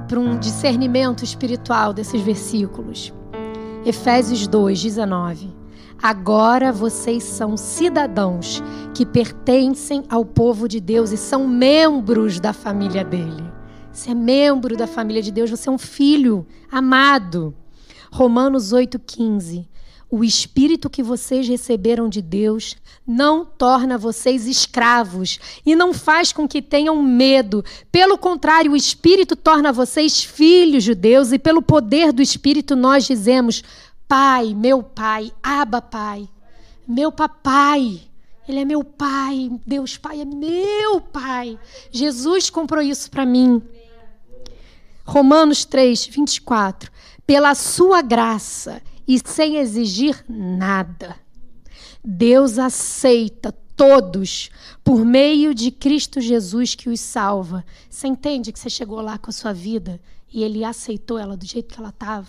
para 0.07 0.19
um 0.19 0.37
discernimento 0.37 1.23
espiritual 1.23 1.91
desses 1.91 2.21
versículos. 2.21 3.11
Efésios 3.83 4.45
2, 4.45 4.83
19. 4.83 5.51
Agora 5.99 6.71
vocês 6.71 7.23
são 7.23 7.57
cidadãos 7.57 8.61
que 8.93 9.03
pertencem 9.03 10.03
ao 10.09 10.23
povo 10.23 10.67
de 10.67 10.79
Deus 10.79 11.11
e 11.11 11.17
são 11.17 11.47
membros 11.47 12.39
da 12.39 12.53
família 12.53 13.03
dele. 13.03 13.43
Você 13.91 14.11
é 14.11 14.15
membro 14.15 14.77
da 14.77 14.85
família 14.85 15.23
de 15.23 15.31
Deus, 15.31 15.49
você 15.49 15.69
é 15.69 15.71
um 15.71 15.79
filho 15.79 16.45
amado. 16.71 17.51
Romanos 18.11 18.71
8,15. 18.71 19.65
O 20.15 20.23
espírito 20.23 20.91
que 20.91 21.01
vocês 21.01 21.47
receberam 21.47 22.07
de 22.07 22.21
Deus 22.21 22.77
não 23.05 23.43
torna 23.43 23.97
vocês 23.97 24.45
escravos 24.45 25.39
e 25.65 25.75
não 25.75 25.91
faz 25.91 26.31
com 26.31 26.47
que 26.47 26.61
tenham 26.61 27.01
medo. 27.01 27.65
Pelo 27.91 28.15
contrário, 28.15 28.73
o 28.73 28.75
espírito 28.75 29.35
torna 29.35 29.73
vocês 29.73 30.23
filhos 30.23 30.83
de 30.83 30.93
Deus 30.93 31.31
e 31.31 31.39
pelo 31.39 31.63
poder 31.63 32.13
do 32.13 32.21
espírito 32.21 32.75
nós 32.75 33.07
dizemos: 33.07 33.63
Pai, 34.07 34.53
meu 34.53 34.83
pai, 34.83 35.31
Aba 35.41 35.81
Pai, 35.81 36.29
meu 36.87 37.11
papai. 37.11 38.01
Ele 38.47 38.59
é 38.59 38.65
meu 38.65 38.83
pai, 38.83 39.49
Deus 39.65 39.97
Pai 39.97 40.21
é 40.21 40.25
meu 40.25 41.01
pai. 41.01 41.57
Jesus 41.91 42.51
comprou 42.51 42.83
isso 42.83 43.09
para 43.09 43.25
mim. 43.25 43.59
Romanos 45.03 45.65
3, 45.65 46.05
24. 46.05 46.91
Pela 47.25 47.55
sua 47.55 48.03
graça 48.03 48.79
e 49.07 49.19
sem 49.23 49.57
exigir 49.57 50.23
nada, 50.27 51.15
Deus 52.03 52.57
aceita 52.57 53.51
todos 53.75 54.49
por 54.83 55.03
meio 55.03 55.53
de 55.53 55.71
Cristo 55.71 56.21
Jesus 56.21 56.75
que 56.75 56.89
os 56.89 56.99
salva. 56.99 57.65
Você 57.89 58.07
entende 58.07 58.51
que 58.51 58.59
você 58.59 58.69
chegou 58.69 59.01
lá 59.01 59.17
com 59.17 59.29
a 59.29 59.33
sua 59.33 59.53
vida 59.53 59.99
e 60.31 60.43
ele 60.43 60.63
aceitou 60.63 61.17
ela 61.17 61.37
do 61.37 61.45
jeito 61.45 61.73
que 61.73 61.79
ela 61.79 61.89
estava? 61.89 62.27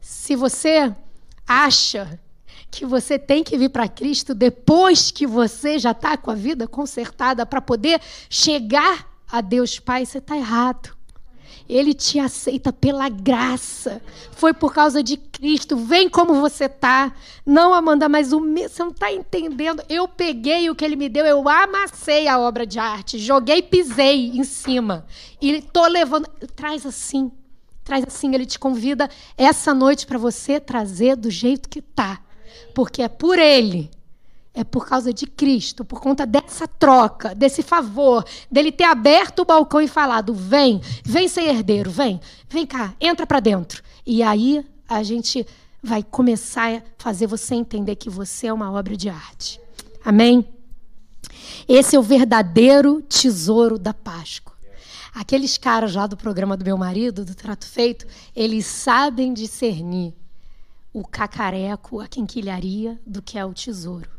Se 0.00 0.36
você 0.36 0.94
acha 1.46 2.18
que 2.70 2.84
você 2.84 3.18
tem 3.18 3.44
que 3.44 3.56
vir 3.56 3.70
para 3.70 3.88
Cristo 3.88 4.34
depois 4.34 5.10
que 5.10 5.26
você 5.26 5.78
já 5.78 5.92
está 5.92 6.16
com 6.16 6.30
a 6.30 6.34
vida 6.34 6.66
consertada 6.66 7.46
para 7.46 7.60
poder 7.60 8.00
chegar 8.28 9.08
a 9.30 9.40
Deus 9.40 9.78
Pai, 9.78 10.04
você 10.04 10.18
está 10.18 10.36
errado. 10.36 10.93
Ele 11.68 11.94
te 11.94 12.18
aceita 12.18 12.72
pela 12.72 13.08
graça. 13.08 14.02
Foi 14.32 14.52
por 14.52 14.72
causa 14.72 15.02
de 15.02 15.16
Cristo. 15.16 15.76
Vem 15.76 16.08
como 16.08 16.40
você 16.40 16.68
tá. 16.68 17.12
Não, 17.44 17.72
Amanda, 17.72 18.08
mas 18.08 18.32
o 18.32 18.40
meu, 18.40 18.68
você 18.68 18.82
não 18.82 18.90
está 18.90 19.12
entendendo. 19.12 19.82
Eu 19.88 20.06
peguei 20.06 20.68
o 20.68 20.74
que 20.74 20.84
ele 20.84 20.96
me 20.96 21.08
deu, 21.08 21.24
eu 21.24 21.48
amassei 21.48 22.28
a 22.28 22.38
obra 22.38 22.66
de 22.66 22.78
arte, 22.78 23.18
joguei, 23.18 23.62
pisei 23.62 24.28
em 24.28 24.44
cima. 24.44 25.06
E 25.40 25.62
tô 25.62 25.86
levando. 25.86 26.28
Traz 26.54 26.84
assim. 26.84 27.32
Traz 27.82 28.04
assim, 28.06 28.34
ele 28.34 28.46
te 28.46 28.58
convida 28.58 29.10
essa 29.36 29.74
noite 29.74 30.06
para 30.06 30.18
você 30.18 30.58
trazer 30.58 31.16
do 31.16 31.30
jeito 31.30 31.68
que 31.68 31.82
tá. 31.82 32.20
Porque 32.74 33.02
é 33.02 33.08
por 33.08 33.38
ele 33.38 33.90
é 34.54 34.62
por 34.62 34.86
causa 34.86 35.12
de 35.12 35.26
Cristo, 35.26 35.84
por 35.84 36.00
conta 36.00 36.24
dessa 36.24 36.68
troca, 36.68 37.34
desse 37.34 37.60
favor, 37.60 38.24
dele 38.50 38.70
ter 38.70 38.84
aberto 38.84 39.40
o 39.40 39.44
balcão 39.44 39.80
e 39.80 39.88
falado: 39.88 40.32
vem, 40.32 40.80
vem 41.04 41.26
ser 41.26 41.42
herdeiro, 41.42 41.90
vem, 41.90 42.20
vem 42.48 42.64
cá, 42.64 42.94
entra 43.00 43.26
para 43.26 43.40
dentro. 43.40 43.82
E 44.06 44.22
aí 44.22 44.64
a 44.88 45.02
gente 45.02 45.44
vai 45.82 46.02
começar 46.02 46.72
a 46.72 46.82
fazer 46.96 47.26
você 47.26 47.56
entender 47.56 47.96
que 47.96 48.08
você 48.08 48.46
é 48.46 48.52
uma 48.52 48.70
obra 48.70 48.96
de 48.96 49.08
arte. 49.08 49.60
Amém? 50.04 50.46
Esse 51.68 51.96
é 51.96 51.98
o 51.98 52.02
verdadeiro 52.02 53.02
tesouro 53.02 53.78
da 53.78 53.92
Páscoa. 53.92 54.54
Aqueles 55.12 55.58
caras 55.58 55.94
lá 55.94 56.06
do 56.06 56.16
programa 56.16 56.56
do 56.56 56.64
meu 56.64 56.76
marido, 56.76 57.24
do 57.24 57.34
Trato 57.34 57.66
Feito, 57.66 58.06
eles 58.34 58.66
sabem 58.66 59.32
discernir 59.32 60.14
o 60.92 61.04
cacareco, 61.04 62.00
a 62.00 62.06
quinquilharia, 62.08 63.00
do 63.06 63.22
que 63.22 63.38
é 63.38 63.44
o 63.44 63.52
tesouro. 63.52 64.13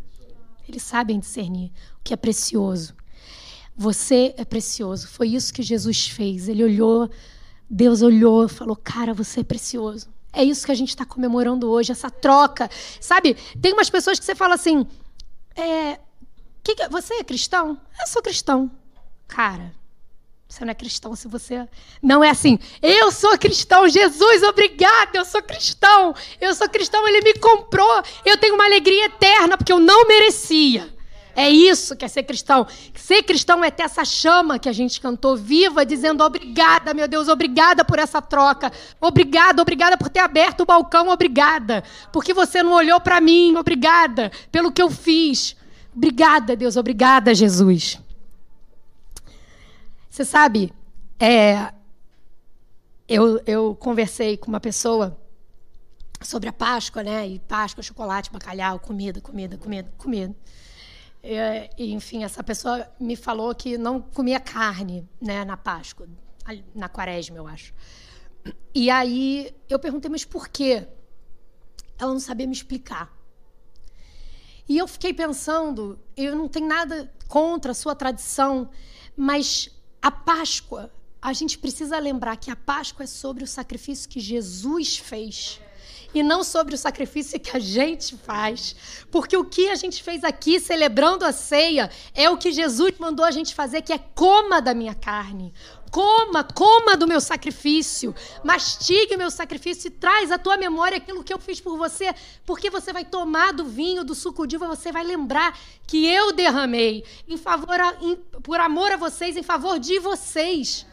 Eles 0.67 0.83
sabem 0.83 1.19
discernir 1.19 1.71
o 1.99 2.03
que 2.03 2.13
é 2.13 2.17
precioso. 2.17 2.95
Você 3.75 4.33
é 4.37 4.45
precioso. 4.45 5.07
Foi 5.07 5.29
isso 5.29 5.53
que 5.53 5.61
Jesus 5.61 6.07
fez. 6.07 6.47
Ele 6.47 6.63
olhou, 6.63 7.09
Deus 7.69 8.01
olhou, 8.01 8.47
falou: 8.47 8.75
Cara, 8.75 9.13
você 9.13 9.41
é 9.41 9.43
precioso. 9.43 10.07
É 10.31 10.43
isso 10.43 10.65
que 10.65 10.71
a 10.71 10.75
gente 10.75 10.89
está 10.89 11.05
comemorando 11.05 11.69
hoje, 11.69 11.91
essa 11.91 12.09
troca. 12.09 12.69
Sabe, 12.99 13.35
tem 13.61 13.73
umas 13.73 13.89
pessoas 13.89 14.19
que 14.19 14.25
você 14.25 14.35
fala 14.35 14.55
assim: 14.55 14.85
é, 15.55 15.99
que 16.63 16.75
que, 16.75 16.87
Você 16.89 17.13
é 17.15 17.23
cristão? 17.23 17.79
Eu 17.99 18.07
sou 18.07 18.21
cristão. 18.21 18.71
Cara, 19.27 19.73
você 20.47 20.63
não 20.63 20.71
é 20.71 20.75
cristão 20.75 21.15
se 21.15 21.27
você. 21.27 21.67
Não 22.01 22.23
é 22.23 22.29
assim. 22.29 22.57
Eu 22.81 23.11
sou 23.11 23.37
cristão, 23.37 23.89
Jesus, 23.89 24.43
obrigado, 24.43 25.15
eu 25.15 25.25
sou 25.25 25.41
cristão. 25.41 26.13
Eu 26.39 26.53
sou 26.53 26.69
cristão, 26.69 27.07
ele 27.07 27.21
me 27.21 27.33
comprou. 27.39 28.03
Eu 28.23 28.37
tenho 28.37 28.55
uma 28.55 28.65
alegria 28.65 29.05
eterna, 29.05 29.57
porque 29.57 29.73
eu 29.73 29.79
não 29.79 30.07
merecia. 30.07 30.93
É 31.35 31.49
isso 31.49 31.97
que 31.97 32.05
é 32.05 32.07
ser 32.07 32.23
cristão. 32.23 32.65
Ser 32.95 33.21
cristão 33.23 33.61
é 33.61 33.69
ter 33.69 33.83
essa 33.83 34.05
chama 34.05 34.57
que 34.57 34.69
a 34.69 34.71
gente 34.71 35.01
cantou 35.01 35.35
viva, 35.35 35.85
dizendo 35.85 36.23
obrigada, 36.23 36.93
meu 36.93 37.07
Deus, 37.07 37.27
obrigada 37.27 37.83
por 37.83 37.99
essa 37.99 38.21
troca. 38.21 38.71
Obrigada, 39.01 39.61
obrigada 39.61 39.97
por 39.97 40.07
ter 40.07 40.19
aberto 40.19 40.61
o 40.61 40.65
balcão, 40.65 41.09
obrigada. 41.09 41.83
Porque 42.13 42.33
você 42.33 42.63
não 42.63 42.71
olhou 42.71 43.01
para 43.01 43.19
mim, 43.19 43.57
obrigada 43.57 44.31
pelo 44.49 44.71
que 44.71 44.81
eu 44.81 44.89
fiz. 44.89 45.57
Obrigada, 45.93 46.55
Deus, 46.55 46.77
obrigada, 46.77 47.35
Jesus. 47.35 48.04
Você 50.15 50.23
sabe, 50.23 50.71
é, 51.19 51.73
eu, 53.05 53.37
eu 53.45 53.75
conversei 53.75 54.37
com 54.37 54.47
uma 54.47 54.61
pessoa 54.61 55.19
sobre 56.21 56.47
a 56.47 56.53
Páscoa, 56.53 57.03
né? 57.03 57.27
E 57.27 57.39
Páscoa, 57.39 57.83
chocolate, 57.83 58.31
bacalhau, 58.31 58.79
comida, 58.79 59.19
comida, 59.19 59.57
comida, 59.57 59.91
comida. 59.97 60.33
É, 61.21 61.69
enfim, 61.77 62.23
essa 62.23 62.41
pessoa 62.41 62.89
me 62.97 63.17
falou 63.17 63.53
que 63.53 63.77
não 63.77 63.99
comia 63.99 64.39
carne, 64.39 65.05
né, 65.19 65.43
na 65.43 65.57
Páscoa, 65.57 66.07
na 66.73 66.87
Quaresma, 66.87 67.35
eu 67.35 67.45
acho. 67.45 67.73
E 68.73 68.89
aí 68.89 69.53
eu 69.67 69.77
perguntei, 69.77 70.09
mas 70.09 70.23
por 70.23 70.47
quê? 70.47 70.87
Ela 71.99 72.13
não 72.13 72.21
sabia 72.21 72.47
me 72.47 72.53
explicar. 72.53 73.13
E 74.65 74.77
eu 74.77 74.87
fiquei 74.87 75.13
pensando, 75.13 75.99
eu 76.15 76.37
não 76.37 76.47
tenho 76.47 76.69
nada 76.69 77.13
contra 77.27 77.71
a 77.71 77.75
sua 77.75 77.93
tradição, 77.93 78.69
mas 79.17 79.74
a 80.05 80.11
Páscoa, 80.11 80.91
a 81.19 81.33
gente 81.33 81.57
precisa 81.57 81.97
lembrar 81.97 82.35
que 82.37 82.51
a 82.51 82.55
Páscoa 82.55 83.05
é 83.05 83.07
sobre 83.07 83.43
o 83.43 83.47
sacrifício 83.47 84.07
que 84.07 84.19
Jesus 84.19 84.97
fez 84.97 85.59
e 86.13 86.21
não 86.21 86.43
sobre 86.43 86.75
o 86.75 86.77
sacrifício 86.77 87.39
que 87.39 87.57
a 87.57 87.59
gente 87.59 88.15
faz. 88.15 88.75
Porque 89.09 89.35
o 89.35 89.43
que 89.43 89.67
a 89.67 89.73
gente 89.73 90.03
fez 90.03 90.23
aqui, 90.23 90.59
celebrando 90.59 91.25
a 91.25 91.31
ceia, 91.31 91.89
é 92.13 92.29
o 92.29 92.37
que 92.37 92.51
Jesus 92.51 92.93
mandou 92.99 93.25
a 93.25 93.31
gente 93.31 93.55
fazer, 93.55 93.81
que 93.81 93.91
é 93.91 93.97
coma 93.97 94.61
da 94.61 94.75
minha 94.75 94.93
carne. 94.93 95.51
Coma, 95.95 96.43
coma 96.43 96.97
do 96.97 97.07
meu 97.07 97.21
sacrifício. 97.21 98.13
Mastigue 98.43 99.15
o 99.15 99.17
meu 99.17 99.31
sacrifício 99.31 99.87
e 99.87 99.91
traz 99.91 100.29
à 100.29 100.37
tua 100.37 100.57
memória 100.57 100.97
aquilo 100.97 101.23
que 101.23 101.33
eu 101.33 101.39
fiz 101.39 101.61
por 101.61 101.77
você. 101.77 102.13
Porque 102.45 102.69
você 102.69 102.91
vai 102.91 103.05
tomar 103.05 103.53
do 103.53 103.63
vinho, 103.63 104.03
do 104.03 104.13
suco 104.13 104.45
de 104.45 104.57
uva, 104.57 104.67
você 104.67 104.91
vai 104.91 105.05
lembrar 105.05 105.57
que 105.87 106.05
eu 106.05 106.33
derramei 106.33 107.05
em 107.25 107.37
favor 107.37 107.79
a, 107.79 107.95
em, 108.01 108.17
por 108.43 108.59
amor 108.59 108.91
a 108.91 108.97
vocês, 108.97 109.37
em 109.37 109.41
favor 109.41 109.79
de 109.79 109.97
vocês. 109.99 110.85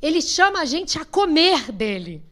Ele 0.00 0.22
chama 0.22 0.60
a 0.60 0.64
gente 0.64 0.98
a 0.98 1.04
comer 1.04 1.70
dele. 1.70 2.22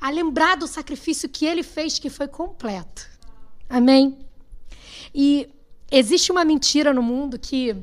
A 0.00 0.08
lembrar 0.08 0.56
do 0.56 0.68
sacrifício 0.68 1.28
que 1.28 1.46
ele 1.46 1.64
fez, 1.64 1.98
que 1.98 2.08
foi 2.08 2.28
completo. 2.28 3.10
Amém? 3.68 4.16
E 5.12 5.48
existe 5.90 6.30
uma 6.30 6.44
mentira 6.44 6.94
no 6.94 7.02
mundo 7.02 7.40
que 7.40 7.74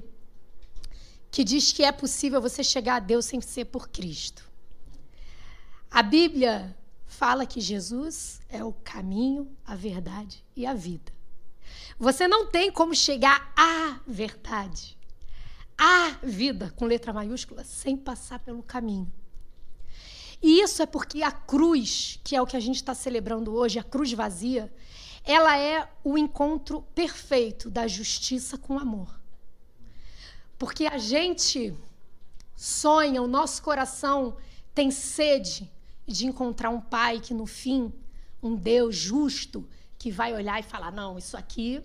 que 1.34 1.44
diz 1.44 1.72
que 1.72 1.84
é 1.84 1.92
possível 1.92 2.40
você 2.40 2.64
chegar 2.64 2.98
a 2.98 3.00
Deus 3.00 3.26
sem 3.26 3.42
ser 3.42 3.66
por 3.66 3.90
Cristo. 3.90 4.48
A 5.90 6.04
Bíblia 6.04 6.78
fala 7.08 7.44
que 7.44 7.60
Jesus 7.60 8.40
é 8.48 8.64
o 8.64 8.72
caminho, 8.72 9.52
a 9.66 9.76
verdade 9.76 10.46
e 10.56 10.64
a 10.64 10.76
vida. 10.76 11.12
Você 11.98 12.28
não 12.28 12.46
tem 12.46 12.72
como 12.72 12.94
chegar 12.94 13.52
à 13.58 14.00
verdade, 14.06 14.96
à 15.76 16.20
vida, 16.22 16.72
com 16.76 16.86
letra 16.86 17.12
maiúscula, 17.12 17.64
sem 17.64 17.98
passar 17.98 18.38
pelo 18.38 18.62
caminho. 18.62 19.12
E 20.40 20.62
isso 20.62 20.84
é 20.84 20.86
porque 20.86 21.24
a 21.24 21.32
cruz, 21.32 22.20
que 22.24 22.36
é 22.36 22.42
o 22.44 22.46
que 22.46 22.58
a 22.58 22.60
gente 22.60 22.76
está 22.76 22.94
celebrando 22.94 23.56
hoje, 23.56 23.80
a 23.80 23.84
cruz 23.84 24.14
vazia, 24.14 24.72
ela 25.24 25.58
é 25.58 25.90
o 26.04 26.16
encontro 26.16 26.84
perfeito 26.94 27.72
da 27.72 27.88
justiça 27.88 28.56
com 28.56 28.76
o 28.76 28.80
amor. 28.80 29.23
Porque 30.64 30.86
a 30.86 30.98
gente 30.98 31.76
sonha, 32.56 33.22
o 33.22 33.28
nosso 33.28 33.62
coração 33.62 34.38
tem 34.74 34.92
sede 34.92 35.70
de 36.08 36.26
encontrar 36.26 36.70
um 36.70 36.80
pai 36.80 37.20
que 37.20 37.34
no 37.34 37.46
fim, 37.46 37.92
um 38.42 38.56
Deus 38.56 38.96
justo, 38.96 39.68
que 39.98 40.10
vai 40.10 40.34
olhar 40.34 40.58
e 40.62 40.64
falar: 40.64 40.90
"Não, 40.90 41.18
isso 41.18 41.36
aqui 41.36 41.84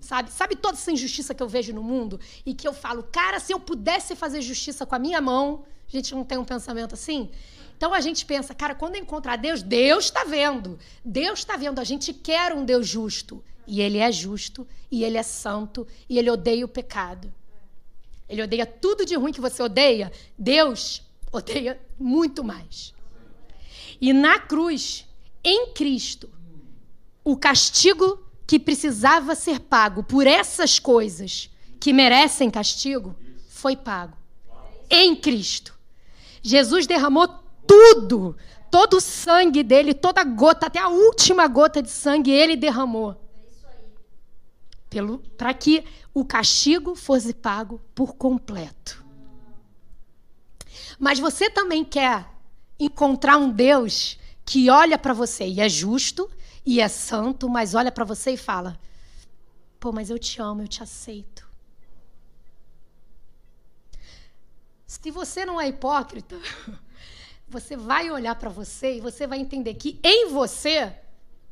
Sabe? 0.00 0.32
Sabe 0.32 0.56
toda 0.56 0.76
essa 0.76 0.90
injustiça 0.90 1.32
que 1.32 1.40
eu 1.40 1.48
vejo 1.48 1.72
no 1.72 1.80
mundo 1.80 2.18
e 2.44 2.54
que 2.54 2.66
eu 2.66 2.72
falo, 2.72 3.04
cara, 3.04 3.38
se 3.38 3.52
eu 3.52 3.60
pudesse 3.60 4.16
fazer 4.16 4.42
justiça 4.42 4.84
com 4.84 4.96
a 4.96 4.98
minha 4.98 5.20
mão, 5.20 5.64
a 5.86 5.90
gente 5.90 6.12
não 6.12 6.24
tem 6.24 6.38
um 6.38 6.44
pensamento 6.44 6.92
assim? 6.92 7.30
Então 7.76 7.94
a 7.94 8.00
gente 8.00 8.26
pensa, 8.26 8.52
cara, 8.52 8.74
quando 8.74 8.96
encontrar 8.96 9.36
Deus, 9.36 9.62
Deus 9.62 10.06
está 10.06 10.24
vendo. 10.24 10.76
Deus 11.04 11.38
está 11.38 11.56
vendo. 11.56 11.78
A 11.78 11.84
gente 11.84 12.12
quer 12.12 12.52
um 12.52 12.64
Deus 12.64 12.88
justo. 12.88 13.44
E 13.64 13.80
Ele 13.80 13.98
é 13.98 14.10
justo, 14.10 14.66
e 14.90 15.04
Ele 15.04 15.18
é 15.18 15.22
santo, 15.22 15.86
e 16.08 16.18
Ele 16.18 16.30
odeia 16.30 16.64
o 16.64 16.68
pecado. 16.68 17.32
Ele 18.28 18.42
odeia 18.42 18.66
tudo 18.66 19.04
de 19.04 19.14
ruim 19.14 19.32
que 19.32 19.40
você 19.40 19.62
odeia. 19.62 20.12
Deus 20.38 21.02
odeia 21.32 21.80
muito 21.98 22.42
mais. 22.42 22.94
E 24.00 24.12
na 24.12 24.38
cruz, 24.38 25.06
em 25.42 25.72
Cristo, 25.72 26.28
o 27.24 27.36
castigo 27.36 28.20
que 28.46 28.58
precisava 28.58 29.34
ser 29.34 29.60
pago 29.60 30.02
por 30.02 30.26
essas 30.26 30.78
coisas 30.78 31.50
que 31.80 31.92
merecem 31.92 32.50
castigo 32.50 33.16
foi 33.48 33.76
pago. 33.76 34.16
Em 34.88 35.16
Cristo. 35.16 35.74
Jesus 36.42 36.86
derramou 36.86 37.26
tudo, 37.66 38.36
todo 38.70 38.98
o 38.98 39.00
sangue 39.00 39.62
dele, 39.62 39.92
toda 39.92 40.22
gota, 40.22 40.66
até 40.66 40.78
a 40.78 40.88
última 40.88 41.48
gota 41.48 41.82
de 41.82 41.90
sangue, 41.90 42.30
ele 42.30 42.56
derramou. 42.56 43.16
Para 45.36 45.52
que 45.54 45.84
o 46.14 46.24
castigo 46.24 46.94
fosse 46.94 47.34
pago 47.34 47.80
por 47.94 48.14
completo. 48.14 49.04
Mas 50.98 51.18
você 51.18 51.50
também 51.50 51.84
quer 51.84 52.26
encontrar 52.78 53.36
um 53.36 53.50
Deus 53.50 54.18
que 54.44 54.70
olha 54.70 54.98
para 54.98 55.12
você 55.12 55.46
e 55.46 55.60
é 55.60 55.68
justo 55.68 56.30
e 56.64 56.80
é 56.80 56.88
santo, 56.88 57.48
mas 57.48 57.74
olha 57.74 57.92
para 57.92 58.04
você 58.04 58.32
e 58.32 58.36
fala: 58.36 58.78
pô, 59.78 59.92
mas 59.92 60.10
eu 60.10 60.18
te 60.18 60.40
amo, 60.40 60.62
eu 60.62 60.68
te 60.68 60.82
aceito. 60.82 61.46
Se 64.86 65.10
você 65.10 65.44
não 65.44 65.60
é 65.60 65.68
hipócrita, 65.68 66.36
você 67.48 67.76
vai 67.76 68.10
olhar 68.10 68.34
para 68.36 68.50
você 68.50 68.96
e 68.96 69.00
você 69.00 69.26
vai 69.26 69.38
entender 69.38 69.74
que 69.74 70.00
em 70.02 70.30
você 70.30 70.92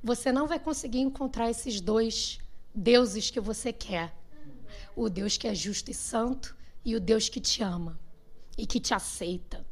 você 0.03 0.31
não 0.31 0.47
vai 0.47 0.59
conseguir 0.59 1.01
encontrar 1.01 1.51
esses 1.51 1.81
dois 1.81 2.39
deuses 2.75 3.31
que 3.31 3.41
você 3.41 3.73
quer 3.73 4.15
o 4.97 5.09
Deus 5.09 5.37
que 5.37 5.49
é 5.49 5.55
justo 5.55 5.91
e 5.91 5.95
santo 5.95 6.57
e 6.85 6.95
o 6.95 7.01
Deus 7.01 7.29
que 7.29 7.41
te 7.41 7.63
ama 7.63 7.99
e 8.57 8.67
que 8.67 8.79
te 8.79 8.95
aceita. 8.95 9.65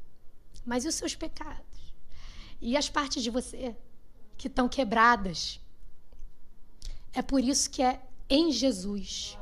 Mas 0.65 0.85
e 0.85 0.89
os 0.89 0.95
seus 0.95 1.15
pecados? 1.15 1.95
E 2.61 2.77
as 2.77 2.89
partes 2.89 3.23
de 3.23 3.31
você 3.31 3.77
que 4.37 4.49
estão 4.49 4.69
quebradas? 4.69 5.61
É 7.13 7.23
por 7.23 7.43
isso 7.43 7.71
que 7.71 7.83
é 7.83 8.01
em 8.29 8.51
Jesus. 8.51 9.39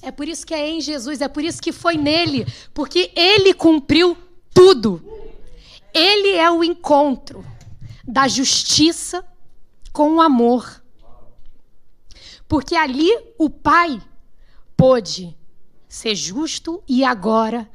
É 0.00 0.10
por 0.10 0.28
isso 0.28 0.46
que 0.46 0.54
é 0.54 0.68
em 0.68 0.80
Jesus, 0.80 1.20
é 1.20 1.28
por 1.28 1.42
isso 1.42 1.60
que 1.60 1.72
foi 1.72 1.96
nele, 1.96 2.46
porque 2.72 3.10
ele 3.16 3.52
cumpriu 3.52 4.16
tudo. 4.54 5.02
Ele 5.92 6.36
é 6.36 6.48
o 6.50 6.62
encontro 6.62 7.44
da 8.06 8.28
justiça 8.28 9.24
com 9.92 10.16
o 10.16 10.20
amor. 10.20 10.82
Porque 12.48 12.74
ali 12.74 13.10
o 13.38 13.50
Pai 13.50 14.00
pôde 14.76 15.36
ser 15.86 16.14
justo 16.14 16.82
e 16.88 17.04
agora, 17.04 17.68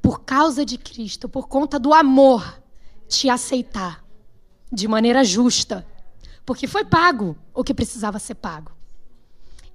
por 0.00 0.20
causa 0.20 0.64
de 0.64 0.78
Cristo, 0.78 1.28
por 1.28 1.46
conta 1.46 1.78
do 1.78 1.92
amor, 1.92 2.62
te 3.06 3.28
aceitar 3.28 4.02
de 4.72 4.88
maneira 4.88 5.22
justa. 5.22 5.86
Porque 6.44 6.66
foi 6.66 6.84
pago 6.84 7.36
o 7.54 7.62
que 7.62 7.74
precisava 7.74 8.18
ser 8.18 8.36
pago. 8.36 8.72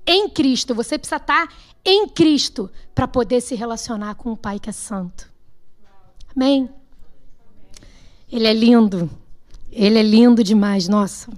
Em 0.05 0.27
Cristo, 0.29 0.73
você 0.73 0.97
precisa 0.97 1.17
estar 1.17 1.53
em 1.85 2.07
Cristo 2.07 2.71
para 2.95 3.07
poder 3.07 3.41
se 3.41 3.55
relacionar 3.55 4.15
com 4.15 4.31
o 4.31 4.37
Pai 4.37 4.59
que 4.59 4.69
é 4.69 4.73
santo. 4.73 5.31
Amém? 6.35 6.69
Ele 8.31 8.47
é 8.47 8.53
lindo. 8.53 9.09
Ele 9.71 9.99
é 9.99 10.03
lindo 10.03 10.43
demais, 10.43 10.87
nossa. 10.87 11.29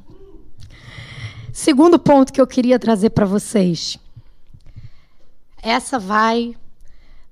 Segundo 1.52 1.98
ponto 2.00 2.32
que 2.32 2.40
eu 2.40 2.48
queria 2.48 2.78
trazer 2.78 3.10
para 3.10 3.26
vocês. 3.26 3.98
Essa 5.62 6.00
vai 6.00 6.56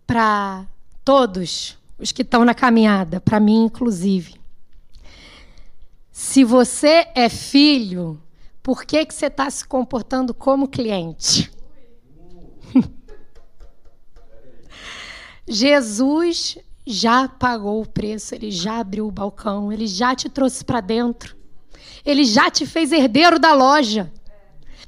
para 0.06 0.66
todos 1.06 1.78
os 1.98 2.12
que 2.12 2.22
estão 2.22 2.44
na 2.44 2.54
caminhada, 2.54 3.20
para 3.20 3.40
mim 3.40 3.66
inclusive. 3.66 4.36
Se 6.12 6.44
você 6.44 7.08
é 7.14 7.30
filho, 7.30 8.20
por 8.64 8.84
que, 8.84 9.06
que 9.06 9.14
você 9.14 9.28
está 9.28 9.50
se 9.50 9.64
comportando 9.64 10.34
como 10.34 10.68
cliente? 10.68 11.52
Jesus 15.48 16.58
já 16.86 17.28
pagou 17.30 17.82
o 17.82 17.88
preço, 17.88 18.34
ele 18.34 18.50
já 18.50 18.80
abriu 18.80 19.08
o 19.08 19.12
balcão, 19.12 19.72
ele 19.72 19.88
já 19.88 20.16
te 20.16 20.28
trouxe 20.28 20.66
para 20.66 20.82
dentro, 20.82 21.37
ele 22.08 22.24
já 22.24 22.50
te 22.50 22.66
fez 22.66 22.94
herdeiro 22.94 23.38
da 23.38 23.54
loja. 23.54 24.10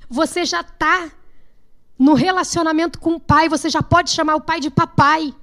Você 0.10 0.46
já 0.46 0.62
está 0.62 1.12
no 1.98 2.14
relacionamento 2.14 2.98
com 2.98 3.16
o 3.16 3.20
pai, 3.20 3.50
você 3.50 3.70
já 3.70 3.84
pode 3.84 4.10
chamar 4.10 4.36
o 4.36 4.42
pai 4.42 4.62
de 4.62 4.70
papai. 4.70 5.36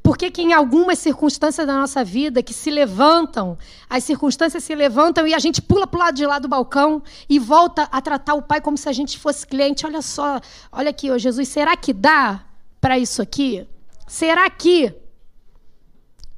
Porque 0.00 0.30
que 0.30 0.42
em 0.42 0.52
algumas 0.52 1.00
circunstâncias 1.00 1.66
da 1.66 1.76
nossa 1.76 2.04
vida 2.04 2.40
que 2.40 2.54
se 2.54 2.70
levantam, 2.70 3.58
as 3.90 4.04
circunstâncias 4.04 4.62
se 4.62 4.76
levantam 4.76 5.26
e 5.26 5.34
a 5.34 5.40
gente 5.40 5.60
pula 5.60 5.88
para 5.88 5.98
o 5.98 6.00
lado 6.04 6.14
de 6.14 6.24
lá 6.24 6.38
do 6.38 6.46
balcão 6.46 7.02
e 7.28 7.40
volta 7.40 7.88
a 7.90 8.00
tratar 8.00 8.34
o 8.34 8.42
pai 8.42 8.60
como 8.60 8.78
se 8.78 8.88
a 8.88 8.92
gente 8.92 9.18
fosse 9.18 9.44
cliente. 9.44 9.84
Olha 9.84 10.00
só, 10.00 10.40
olha 10.70 10.90
aqui, 10.90 11.10
ô 11.10 11.18
Jesus, 11.18 11.48
será 11.48 11.76
que 11.76 11.92
dá 11.92 12.44
para 12.80 12.96
isso 12.96 13.20
aqui? 13.20 13.66
Será 14.06 14.48
que? 14.48 14.94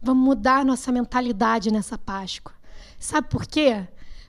Vamos 0.00 0.24
mudar 0.24 0.64
nossa 0.64 0.90
mentalidade 0.90 1.70
nessa 1.70 1.98
Páscoa. 1.98 2.54
Sabe 2.98 3.28
por 3.28 3.44
quê? 3.44 3.86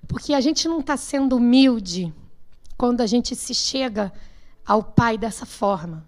Porque 0.10 0.34
a 0.34 0.42
gente 0.42 0.68
não 0.68 0.80
está 0.80 0.98
sendo 0.98 1.38
humilde 1.38 2.12
quando 2.76 3.02
a 3.02 3.06
gente 3.06 3.36
se 3.36 3.54
chega 3.54 4.12
ao 4.66 4.84
Pai 4.84 5.20
dessa 5.20 5.46
forma. 5.46 6.06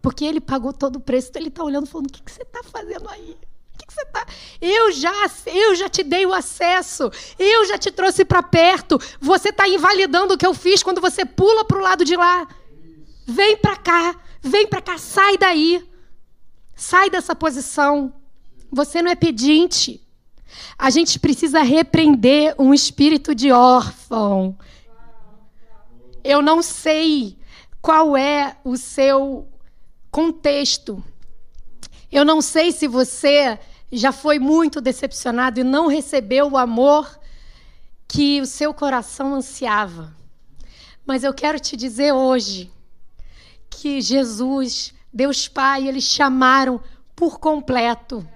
Porque 0.00 0.24
ele 0.24 0.40
pagou 0.40 0.72
todo 0.72 0.96
o 0.96 1.00
preço, 1.00 1.28
então 1.28 1.42
ele 1.42 1.48
está 1.50 1.62
olhando 1.62 1.86
e 1.86 1.90
falando: 1.90 2.06
o 2.06 2.12
que, 2.12 2.22
que 2.22 2.32
você 2.32 2.42
está 2.42 2.62
fazendo 2.62 3.06
aí? 3.10 3.36
Que, 3.76 3.86
que 3.86 3.92
você 3.92 4.00
está? 4.00 4.26
Eu 4.62 4.90
já, 4.92 5.12
eu 5.44 5.74
já 5.74 5.90
te 5.90 6.02
dei 6.02 6.24
o 6.24 6.32
acesso, 6.32 7.10
eu 7.38 7.66
já 7.66 7.76
te 7.76 7.90
trouxe 7.90 8.24
para 8.24 8.42
perto. 8.42 8.98
Você 9.20 9.50
está 9.50 9.68
invalidando 9.68 10.32
o 10.32 10.38
que 10.38 10.46
eu 10.46 10.54
fiz 10.54 10.82
quando 10.82 11.00
você 11.00 11.26
pula 11.26 11.66
para 11.66 11.76
o 11.76 11.82
lado 11.82 12.02
de 12.02 12.16
lá. 12.16 12.48
Vem 13.26 13.58
para 13.58 13.76
cá, 13.76 14.18
vem 14.40 14.66
para 14.66 14.80
cá, 14.80 14.96
sai 14.96 15.36
daí. 15.36 15.86
Sai 16.74 17.10
dessa 17.10 17.34
posição. 17.34 18.14
Você 18.72 19.02
não 19.02 19.10
é 19.10 19.14
pedinte. 19.14 20.05
A 20.78 20.90
gente 20.90 21.18
precisa 21.18 21.62
repreender 21.62 22.54
um 22.58 22.74
espírito 22.74 23.34
de 23.34 23.50
órfão. 23.50 24.56
Eu 26.22 26.42
não 26.42 26.62
sei 26.62 27.38
qual 27.80 28.16
é 28.16 28.56
o 28.64 28.76
seu 28.76 29.48
contexto. 30.10 31.02
Eu 32.10 32.24
não 32.24 32.40
sei 32.40 32.72
se 32.72 32.88
você 32.88 33.58
já 33.92 34.12
foi 34.12 34.38
muito 34.38 34.80
decepcionado 34.80 35.60
e 35.60 35.64
não 35.64 35.86
recebeu 35.86 36.50
o 36.50 36.58
amor 36.58 37.18
que 38.08 38.40
o 38.40 38.46
seu 38.46 38.72
coração 38.74 39.34
ansiava. 39.34 40.14
Mas 41.04 41.22
eu 41.22 41.32
quero 41.32 41.60
te 41.60 41.76
dizer 41.76 42.12
hoje 42.12 42.72
que 43.70 44.00
Jesus, 44.00 44.92
Deus 45.12 45.46
Pai, 45.46 45.86
eles 45.86 46.04
chamaram 46.04 46.80
por 47.14 47.38
completo. 47.38 48.26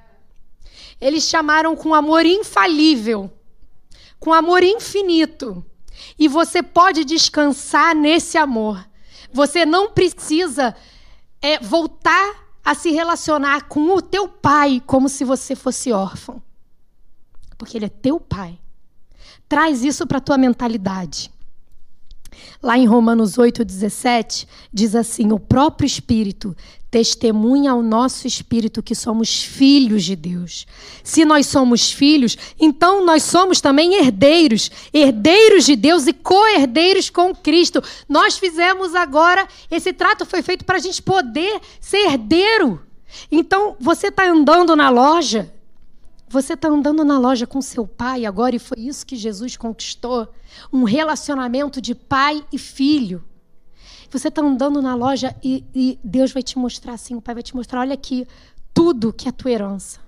Eles 1.01 1.25
chamaram 1.25 1.75
com 1.75 1.95
amor 1.95 2.27
infalível, 2.27 3.31
com 4.19 4.33
amor 4.33 4.63
infinito. 4.63 5.65
E 6.19 6.29
você 6.29 6.63
pode 6.63 7.05
descansar 7.05 7.95
nesse 7.95 8.37
amor. 8.37 8.87
Você 9.33 9.65
não 9.65 9.91
precisa 9.91 10.77
é, 11.41 11.59
voltar 11.59 12.51
a 12.65 12.75
se 12.75 12.91
relacionar 12.91 13.69
com 13.69 13.95
o 13.95 14.03
teu 14.03 14.29
pai 14.29 14.83
como 14.87 15.09
se 15.09 15.25
você 15.25 15.55
fosse 15.55 15.93
órfão. 15.93 16.43
Porque 17.57 17.79
ele 17.79 17.87
é 17.87 17.91
teu 17.91 18.21
pai. 18.21 18.59
Traz 19.49 19.83
isso 19.83 20.07
para 20.07 20.19
a 20.19 20.21
tua 20.21 20.39
mentalidade. 20.39 21.31
Lá 22.63 22.77
em 22.77 22.87
Romanos 22.87 23.37
8,17, 23.37 24.47
diz 24.73 24.95
assim: 24.95 25.33
O 25.33 25.39
próprio 25.39 25.87
Espírito 25.87 26.57
testemunha 26.91 27.71
ao 27.71 27.83
nosso 27.83 28.27
espírito 28.27 28.83
que 28.83 28.95
somos 28.95 29.43
filhos 29.43 30.03
de 30.03 30.17
Deus. 30.17 30.67
Se 31.05 31.25
nós 31.25 31.47
somos 31.47 31.93
filhos, 31.93 32.37
então 32.59 33.05
nós 33.05 33.23
somos 33.23 33.61
também 33.61 33.95
herdeiros, 33.95 34.71
herdeiros 34.93 35.65
de 35.65 35.77
Deus 35.77 36.07
e 36.09 36.13
co-herdeiros 36.13 37.09
com 37.09 37.35
Cristo. 37.35 37.83
Nós 38.09 38.37
fizemos 38.37 38.95
agora, 38.95 39.47
esse 39.71 39.93
trato 39.93 40.27
foi 40.27 40.43
feito 40.43 40.65
para 40.65 40.77
a 40.77 40.81
gente 40.81 41.01
poder 41.01 41.61
ser 41.81 42.09
herdeiro. 42.09 42.83
Então, 43.31 43.77
você 43.79 44.09
está 44.09 44.29
andando 44.29 44.75
na 44.75 44.91
loja, 44.91 45.53
você 46.33 46.53
está 46.53 46.69
andando 46.69 47.05
na 47.05 47.19
loja 47.19 47.45
com 47.45 47.61
seu 47.61 47.85
pai 47.85 48.25
agora, 48.25 48.55
e 48.55 48.61
foi 48.61 48.79
isso 48.79 49.05
que 49.05 49.17
Jesus 49.17 49.57
conquistou 49.57 50.33
um 50.73 50.85
relacionamento 50.85 51.81
de 51.81 51.93
pai 51.93 52.47
e 52.53 52.59
filho. 52.59 53.25
Você 54.09 54.29
está 54.29 54.41
andando 54.41 54.81
na 54.81 54.95
loja 54.95 55.35
e, 55.43 55.65
e, 55.75 55.99
Deus 56.05 56.31
vai 56.31 56.41
te 56.41 56.57
mostrar 56.57 56.93
assim, 56.93 57.17
o 57.17 57.21
pai 57.21 57.35
vai 57.35 57.43
te 57.43 57.57
mostrar, 57.57 57.81
olha 57.81 57.95
aqui, 57.95 58.29
tudo 58.73 59.13
que 59.13 59.29
é 59.29 59.33
tua 59.33 59.51
herança. 59.51 59.99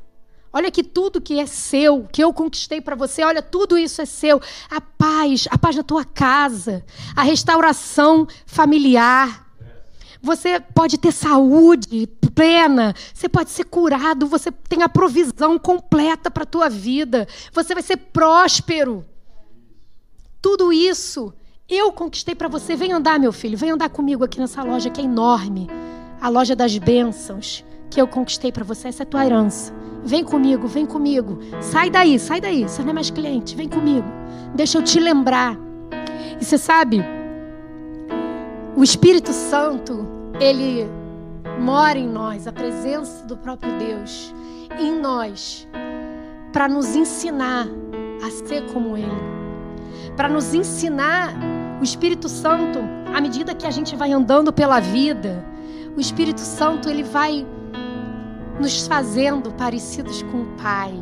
Olha 0.52 0.68
aqui 0.68 0.84
tudo 0.84 1.20
que 1.20 1.40
é 1.40 1.46
seu, 1.46 2.06
que 2.12 2.22
eu 2.22 2.32
conquistei 2.32 2.80
para 2.80 2.94
você. 2.94 3.24
Olha, 3.24 3.42
tudo 3.42 3.76
isso 3.76 4.00
é 4.00 4.04
seu. 4.04 4.40
A 4.70 4.80
paz, 4.80 5.48
a 5.50 5.58
paz 5.58 5.74
da 5.74 5.82
tua 5.82 6.04
casa, 6.04 6.84
a 7.16 7.24
restauração 7.24 8.28
familiar, 8.46 9.50
você 10.22 10.60
pode 10.60 10.98
ter 10.98 11.10
saúde 11.10 12.06
plena, 12.34 12.94
você 13.12 13.28
pode 13.28 13.50
ser 13.50 13.64
curado, 13.64 14.26
você 14.26 14.50
tem 14.50 14.82
a 14.82 14.88
provisão 14.88 15.58
completa 15.58 16.30
para 16.30 16.42
a 16.42 16.46
tua 16.46 16.68
vida, 16.68 17.26
você 17.52 17.74
vai 17.74 17.82
ser 17.82 17.96
próspero. 17.96 19.04
Tudo 20.40 20.72
isso 20.72 21.32
eu 21.68 21.92
conquistei 21.92 22.34
para 22.34 22.48
você. 22.48 22.74
Vem 22.74 22.92
andar, 22.92 23.18
meu 23.18 23.32
filho, 23.32 23.56
vem 23.56 23.70
andar 23.70 23.88
comigo 23.88 24.24
aqui 24.24 24.38
nessa 24.40 24.62
loja 24.62 24.90
que 24.90 25.00
é 25.00 25.04
enorme 25.04 25.68
a 26.20 26.28
loja 26.28 26.54
das 26.54 26.76
bênçãos 26.78 27.64
que 27.90 28.00
eu 28.00 28.06
conquistei 28.06 28.50
para 28.50 28.64
você. 28.64 28.88
Essa 28.88 29.02
é 29.02 29.04
a 29.04 29.06
tua 29.06 29.24
herança. 29.24 29.72
Vem 30.04 30.24
comigo, 30.24 30.66
vem 30.66 30.86
comigo. 30.86 31.38
Sai 31.60 31.90
daí, 31.90 32.18
sai 32.18 32.40
daí. 32.40 32.62
Você 32.62 32.82
não 32.82 32.90
é 32.90 32.92
mais 32.92 33.10
cliente, 33.10 33.54
vem 33.54 33.68
comigo. 33.68 34.06
Deixa 34.54 34.78
eu 34.78 34.82
te 34.82 34.98
lembrar. 34.98 35.56
E 36.40 36.44
você 36.44 36.58
sabe, 36.58 37.04
o 38.76 38.82
Espírito 38.82 39.32
Santo, 39.32 40.06
ele 40.40 40.88
mora 41.60 41.98
em 41.98 42.08
nós, 42.08 42.46
a 42.46 42.52
presença 42.52 43.24
do 43.26 43.36
próprio 43.36 43.78
Deus 43.78 44.34
em 44.78 44.98
nós, 45.00 45.68
para 46.52 46.68
nos 46.68 46.94
ensinar 46.94 47.66
a 48.22 48.30
ser 48.30 48.62
como 48.72 48.96
Ele, 48.96 49.10
para 50.16 50.28
nos 50.28 50.54
ensinar 50.54 51.34
o 51.80 51.84
Espírito 51.84 52.28
Santo, 52.28 52.78
à 53.12 53.20
medida 53.20 53.54
que 53.54 53.66
a 53.66 53.70
gente 53.70 53.96
vai 53.96 54.12
andando 54.12 54.52
pela 54.52 54.80
vida, 54.80 55.44
o 55.96 56.00
Espírito 56.00 56.40
Santo 56.40 56.88
ele 56.88 57.02
vai 57.02 57.46
nos 58.58 58.86
fazendo 58.86 59.50
parecidos 59.52 60.22
com 60.22 60.42
o 60.42 60.46
Pai, 60.62 60.94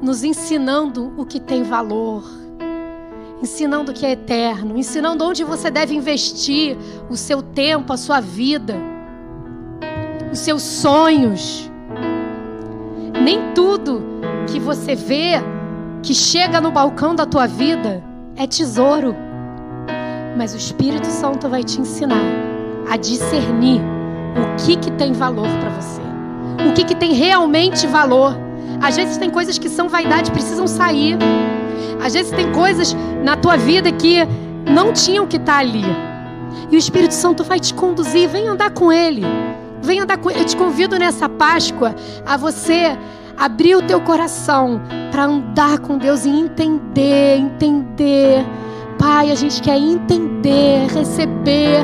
nos 0.00 0.22
ensinando 0.22 1.12
o 1.16 1.26
que 1.26 1.40
tem 1.40 1.62
valor, 1.62 2.24
ensinando 3.42 3.90
o 3.90 3.94
que 3.94 4.06
é 4.06 4.12
eterno, 4.12 4.78
ensinando 4.78 5.24
onde 5.24 5.42
você 5.44 5.70
deve 5.70 5.94
investir 5.94 6.76
o 7.08 7.16
seu 7.16 7.42
tempo, 7.42 7.92
a 7.92 7.96
sua 7.96 8.20
vida, 8.20 8.76
os 10.30 10.38
seus 10.38 10.62
sonhos. 10.62 11.70
Nem 13.22 13.52
tudo 13.54 14.02
que 14.46 14.58
você 14.58 14.94
vê 14.94 15.34
que 16.02 16.14
chega 16.14 16.60
no 16.60 16.70
balcão 16.70 17.14
da 17.14 17.26
tua 17.26 17.46
vida 17.46 18.02
é 18.36 18.46
tesouro. 18.46 19.14
Mas 20.36 20.54
o 20.54 20.56
Espírito 20.56 21.06
Santo 21.06 21.48
vai 21.48 21.62
te 21.62 21.80
ensinar 21.80 22.22
a 22.88 22.96
discernir 22.96 23.80
o 24.36 24.64
que 24.64 24.76
que 24.76 24.90
tem 24.92 25.12
valor 25.12 25.48
para 25.60 25.70
você. 25.70 26.00
O 26.68 26.72
que 26.72 26.84
que 26.84 26.94
tem 26.94 27.12
realmente 27.12 27.86
valor. 27.86 28.36
Às 28.80 28.96
vezes 28.96 29.18
tem 29.18 29.28
coisas 29.28 29.58
que 29.58 29.68
são 29.68 29.88
vaidade, 29.88 30.30
precisam 30.30 30.66
sair. 30.66 31.18
Às 32.02 32.14
vezes 32.14 32.32
tem 32.32 32.50
coisas 32.52 32.96
na 33.22 33.36
tua 33.36 33.56
vida 33.56 33.92
que 33.92 34.20
não 34.70 34.92
tinham 34.92 35.26
que 35.26 35.36
estar 35.36 35.54
tá 35.54 35.58
ali. 35.58 35.84
E 36.70 36.76
o 36.76 36.78
Espírito 36.78 37.12
Santo 37.12 37.44
vai 37.44 37.58
te 37.58 37.74
conduzir, 37.74 38.28
vem 38.28 38.48
andar 38.48 38.70
com 38.70 38.92
ele. 38.92 39.24
Vem 39.82 40.00
andar. 40.00 40.18
Eu 40.18 40.44
te 40.44 40.56
convido 40.56 40.98
nessa 40.98 41.28
Páscoa 41.28 41.94
a 42.26 42.36
você 42.36 42.96
abrir 43.36 43.74
o 43.74 43.82
teu 43.82 44.00
coração 44.00 44.80
para 45.10 45.24
andar 45.24 45.78
com 45.78 45.96
Deus 45.96 46.24
e 46.24 46.28
entender, 46.28 47.38
entender. 47.38 48.44
Pai, 48.98 49.30
a 49.30 49.34
gente 49.34 49.62
quer 49.62 49.78
entender, 49.78 50.86
receber, 50.94 51.80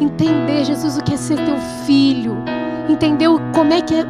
entender, 0.00 0.64
Jesus, 0.64 0.96
o 0.96 1.02
que 1.02 1.14
é 1.14 1.16
ser 1.16 1.36
teu 1.36 1.56
filho, 1.84 2.36
entender 2.88 3.26
como 3.52 3.72
é 3.72 3.80
que 3.80 3.94
é 3.94 4.04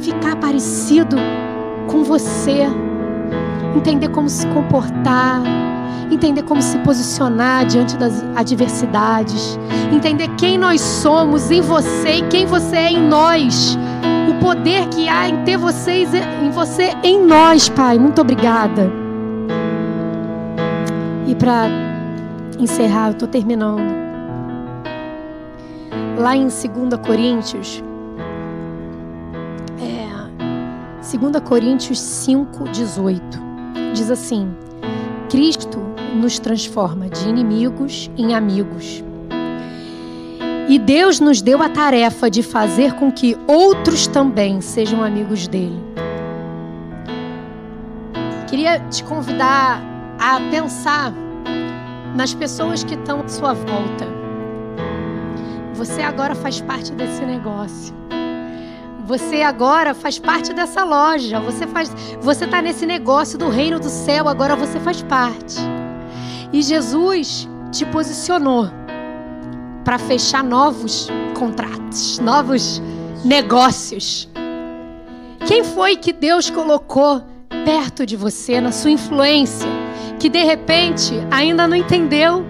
ficar 0.00 0.36
parecido 0.36 1.16
com 1.88 2.04
você, 2.04 2.68
entender 3.76 4.10
como 4.10 4.28
se 4.28 4.46
comportar, 4.46 5.42
entender 6.10 6.42
como 6.42 6.62
se 6.62 6.78
posicionar 6.78 7.66
diante 7.66 7.96
das 7.96 8.24
adversidades, 8.34 9.58
entender 9.92 10.28
quem 10.36 10.58
nós 10.58 10.80
somos 10.80 11.50
em 11.50 11.60
você 11.60 12.16
e 12.16 12.22
quem 12.28 12.46
você 12.46 12.76
é 12.76 12.92
em 12.92 13.08
nós 13.08 13.78
o 14.28 14.34
poder 14.40 14.88
que 14.88 15.08
há 15.08 15.28
em 15.28 15.42
ter 15.44 15.56
vocês, 15.56 16.12
em 16.14 16.50
você, 16.50 16.92
em 17.02 17.24
nós, 17.24 17.68
Pai. 17.68 17.98
Muito 17.98 18.20
obrigada. 18.20 18.90
E 21.26 21.34
para 21.34 21.66
encerrar, 22.58 23.08
eu 23.08 23.12
estou 23.12 23.28
terminando. 23.28 23.96
Lá 26.18 26.36
em 26.36 26.48
2 26.48 26.62
Coríntios, 27.06 27.82
é, 29.80 30.08
2 31.16 31.40
Coríntios 31.44 32.00
5, 32.00 32.64
18, 32.68 33.38
diz 33.94 34.10
assim: 34.10 34.50
Cristo 35.28 35.78
nos 36.14 36.38
transforma 36.38 37.08
de 37.08 37.28
inimigos 37.28 38.10
em 38.16 38.34
amigos 38.34 39.04
e 40.68 40.78
Deus 40.78 41.18
nos 41.18 41.40
deu 41.40 41.62
a 41.62 41.68
tarefa 41.68 42.30
de 42.30 42.42
fazer 42.42 42.92
com 42.94 43.10
que 43.10 43.36
outros 43.46 44.06
também 44.06 44.60
sejam 44.60 45.02
amigos 45.02 45.48
dele. 45.48 45.82
Queria 48.48 48.78
te 48.80 49.02
convidar 49.04 49.82
a 50.18 50.38
pensar 50.50 51.12
nas 52.14 52.34
pessoas 52.34 52.84
que 52.84 52.94
estão 52.94 53.20
à 53.20 53.28
sua 53.28 53.54
volta. 53.54 54.06
Você 55.74 56.02
agora 56.02 56.34
faz 56.34 56.60
parte 56.60 56.92
desse 56.92 57.24
negócio. 57.24 57.94
Você 59.08 59.40
agora 59.40 59.94
faz 59.94 60.18
parte 60.18 60.52
dessa 60.52 60.84
loja. 60.84 61.40
Você 61.40 61.66
faz, 61.66 61.90
você 62.20 62.44
está 62.44 62.60
nesse 62.60 62.84
negócio 62.84 63.38
do 63.38 63.48
reino 63.48 63.80
do 63.80 63.88
céu. 63.88 64.28
Agora 64.28 64.54
você 64.54 64.78
faz 64.78 65.00
parte. 65.00 65.56
E 66.52 66.60
Jesus 66.60 67.48
te 67.72 67.86
posicionou 67.86 68.68
para 69.82 69.98
fechar 69.98 70.44
novos 70.44 71.08
contratos, 71.32 72.18
novos 72.18 72.82
negócios. 73.24 74.28
Quem 75.46 75.64
foi 75.64 75.96
que 75.96 76.12
Deus 76.12 76.50
colocou 76.50 77.22
perto 77.64 78.04
de 78.04 78.14
você, 78.14 78.60
na 78.60 78.72
sua 78.72 78.90
influência, 78.90 79.70
que 80.18 80.28
de 80.28 80.44
repente 80.44 81.14
ainda 81.30 81.66
não 81.66 81.78
entendeu, 81.78 82.44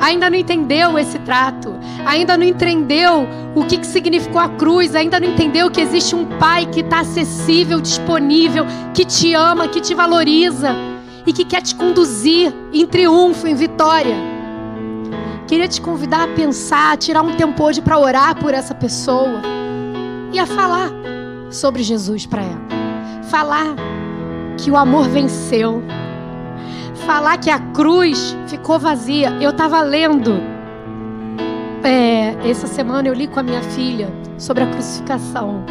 ainda 0.00 0.30
não 0.30 0.36
entendeu 0.36 0.98
esse 0.98 1.18
trato, 1.20 1.74
ainda 2.06 2.36
não 2.36 2.44
entendeu 2.44 3.28
o 3.54 3.64
que, 3.64 3.78
que 3.78 3.86
significou 3.86 4.40
a 4.40 4.48
cruz, 4.48 4.94
ainda 4.94 5.20
não 5.20 5.28
entendeu 5.28 5.70
que 5.70 5.80
existe 5.80 6.14
um 6.14 6.24
Pai 6.38 6.66
que 6.66 6.80
está 6.80 7.00
acessível, 7.00 7.80
disponível, 7.80 8.64
que 8.94 9.04
te 9.04 9.34
ama, 9.34 9.68
que 9.68 9.80
te 9.80 9.94
valoriza 9.94 10.74
e 11.26 11.32
que 11.32 11.44
quer 11.44 11.60
te 11.60 11.74
conduzir 11.74 12.52
em 12.72 12.86
triunfo, 12.86 13.46
em 13.46 13.54
vitória. 13.54 14.16
Queria 15.46 15.68
te 15.68 15.80
convidar 15.80 16.24
a 16.24 16.28
pensar, 16.28 16.92
a 16.92 16.96
tirar 16.96 17.22
um 17.22 17.34
tempo 17.34 17.62
hoje 17.62 17.82
para 17.82 17.98
orar 17.98 18.36
por 18.36 18.54
essa 18.54 18.74
pessoa 18.74 19.42
e 20.32 20.38
a 20.38 20.46
falar 20.46 20.90
sobre 21.50 21.82
Jesus 21.82 22.24
para 22.24 22.42
ela. 22.42 22.68
Falar 23.24 23.74
que 24.56 24.70
o 24.70 24.76
amor 24.76 25.08
venceu. 25.08 25.82
Falar 27.06 27.38
que 27.38 27.50
a 27.50 27.58
cruz 27.58 28.36
ficou 28.46 28.78
vazia. 28.78 29.30
Eu 29.40 29.50
estava 29.50 29.80
lendo 29.82 30.40
é, 31.82 32.36
essa 32.48 32.66
semana 32.66 33.08
eu 33.08 33.14
li 33.14 33.26
com 33.26 33.40
a 33.40 33.42
minha 33.42 33.62
filha 33.62 34.08
sobre 34.38 34.64
a 34.64 34.66
crucificação. 34.66 35.64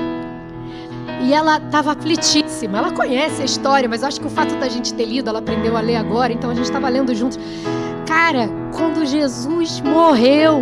E 1.22 1.34
ela 1.34 1.58
estava 1.58 1.92
aflitíssima. 1.92 2.78
Ela 2.78 2.92
conhece 2.92 3.42
a 3.42 3.46
história, 3.46 3.88
mas 3.88 4.04
acho 4.04 4.20
que 4.20 4.28
o 4.28 4.30
fato 4.30 4.56
da 4.56 4.68
gente 4.68 4.94
ter 4.94 5.06
lido, 5.06 5.30
ela 5.30 5.40
aprendeu 5.40 5.76
a 5.76 5.82
ler 5.82 5.98
agora, 5.98 6.32
então 6.32 6.50
a 6.50 6.54
gente 6.54 6.66
estava 6.66 6.88
lendo 6.90 7.14
juntos. 7.14 7.38
Cara, 8.08 8.50
quando 8.76 9.06
Jesus 9.06 9.82
morreu, 9.82 10.62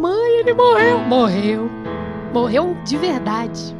mãe, 0.00 0.40
ele 0.40 0.52
morreu. 0.54 0.98
Morreu. 1.00 1.70
Morreu 2.34 2.76
de 2.84 2.96
verdade. 2.96 3.76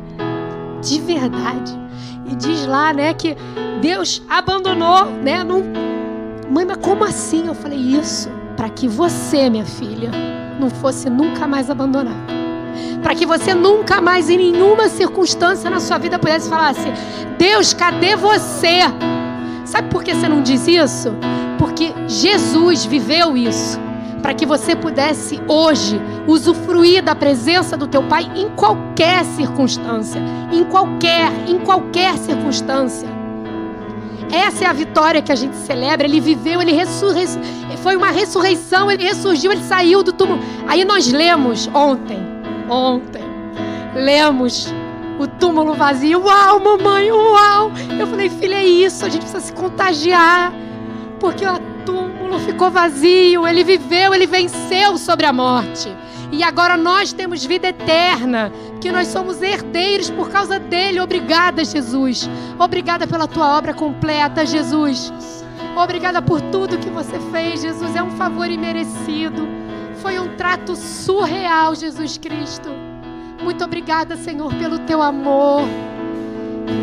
De 0.80 1.00
verdade. 1.00 1.79
E 2.26 2.34
diz 2.34 2.66
lá, 2.66 2.92
né, 2.92 3.14
que 3.14 3.36
Deus 3.80 4.22
abandonou, 4.28 5.06
né? 5.06 5.42
Não... 5.44 5.62
Mãe, 6.50 6.64
mas 6.64 6.78
como 6.78 7.04
assim? 7.04 7.46
Eu 7.46 7.54
falei, 7.54 7.78
isso, 7.78 8.28
para 8.56 8.68
que 8.68 8.88
você, 8.88 9.48
minha 9.48 9.64
filha, 9.64 10.10
não 10.58 10.68
fosse 10.68 11.08
nunca 11.08 11.46
mais 11.46 11.70
abandonada. 11.70 12.16
Para 13.02 13.14
que 13.14 13.26
você 13.26 13.54
nunca 13.54 14.00
mais, 14.00 14.28
em 14.28 14.36
nenhuma 14.36 14.88
circunstância 14.88 15.70
na 15.70 15.80
sua 15.80 15.98
vida, 15.98 16.18
pudesse 16.18 16.48
falar 16.48 16.70
assim: 16.70 16.92
Deus, 17.38 17.72
cadê 17.72 18.14
você? 18.14 18.80
Sabe 19.64 19.88
por 19.88 20.04
que 20.04 20.14
você 20.14 20.28
não 20.28 20.42
diz 20.42 20.66
isso? 20.68 21.10
porque 21.60 21.92
Jesus 22.08 22.86
viveu 22.86 23.36
isso, 23.36 23.78
para 24.22 24.34
que 24.34 24.46
você 24.46 24.76
pudesse 24.76 25.40
hoje 25.48 26.00
usufruir 26.26 27.02
da 27.02 27.14
presença 27.14 27.76
do 27.76 27.86
teu 27.86 28.02
Pai 28.02 28.30
em 28.34 28.48
qualquer 28.50 29.24
circunstância, 29.24 30.20
em 30.52 30.64
qualquer, 30.64 31.30
em 31.48 31.58
qualquer 31.58 32.16
circunstância. 32.18 33.08
Essa 34.32 34.64
é 34.64 34.66
a 34.68 34.72
vitória 34.72 35.20
que 35.20 35.32
a 35.32 35.34
gente 35.34 35.56
celebra. 35.56 36.06
Ele 36.06 36.20
viveu, 36.20 36.62
ele 36.62 36.72
ressurre... 36.72 37.24
foi 37.82 37.96
uma 37.96 38.10
ressurreição, 38.10 38.90
ele 38.90 39.04
ressurgiu, 39.04 39.50
ele 39.50 39.62
saiu 39.62 40.02
do 40.02 40.12
túmulo. 40.12 40.40
Aí 40.68 40.84
nós 40.84 41.10
lemos 41.10 41.68
ontem, 41.74 42.18
ontem, 42.68 43.24
lemos 43.94 44.72
o 45.18 45.26
túmulo 45.26 45.74
vazio. 45.74 46.20
Uau, 46.22 46.60
mamãe, 46.60 47.10
uau! 47.10 47.72
Eu 47.98 48.06
falei, 48.06 48.30
filha, 48.30 48.56
é 48.56 48.64
isso, 48.64 49.04
a 49.04 49.08
gente 49.08 49.22
precisa 49.22 49.40
se 49.40 49.52
contagiar 49.52 50.52
porque 51.20 51.44
túmulo 51.90 52.38
ficou 52.40 52.70
vazio, 52.70 53.46
ele 53.46 53.64
viveu, 53.64 54.14
ele 54.14 54.26
venceu 54.26 54.96
sobre 54.96 55.26
a 55.26 55.32
morte. 55.32 55.94
E 56.30 56.44
agora 56.44 56.76
nós 56.76 57.12
temos 57.12 57.44
vida 57.44 57.68
eterna, 57.68 58.52
que 58.80 58.92
nós 58.92 59.08
somos 59.08 59.42
herdeiros 59.42 60.08
por 60.10 60.30
causa 60.30 60.60
dele. 60.60 61.00
Obrigada, 61.00 61.64
Jesus. 61.64 62.30
Obrigada 62.58 63.06
pela 63.06 63.26
tua 63.26 63.58
obra 63.58 63.74
completa, 63.74 64.46
Jesus. 64.46 65.12
Obrigada 65.76 66.22
por 66.22 66.40
tudo 66.40 66.78
que 66.78 66.88
você 66.88 67.18
fez, 67.32 67.62
Jesus. 67.62 67.96
É 67.96 68.02
um 68.02 68.12
favor 68.12 68.48
imerecido. 68.48 69.48
Foi 69.96 70.20
um 70.20 70.36
trato 70.36 70.76
surreal, 70.76 71.74
Jesus 71.74 72.16
Cristo. 72.16 72.70
Muito 73.42 73.64
obrigada, 73.64 74.16
Senhor, 74.16 74.54
pelo 74.54 74.78
teu 74.80 75.02
amor. 75.02 75.62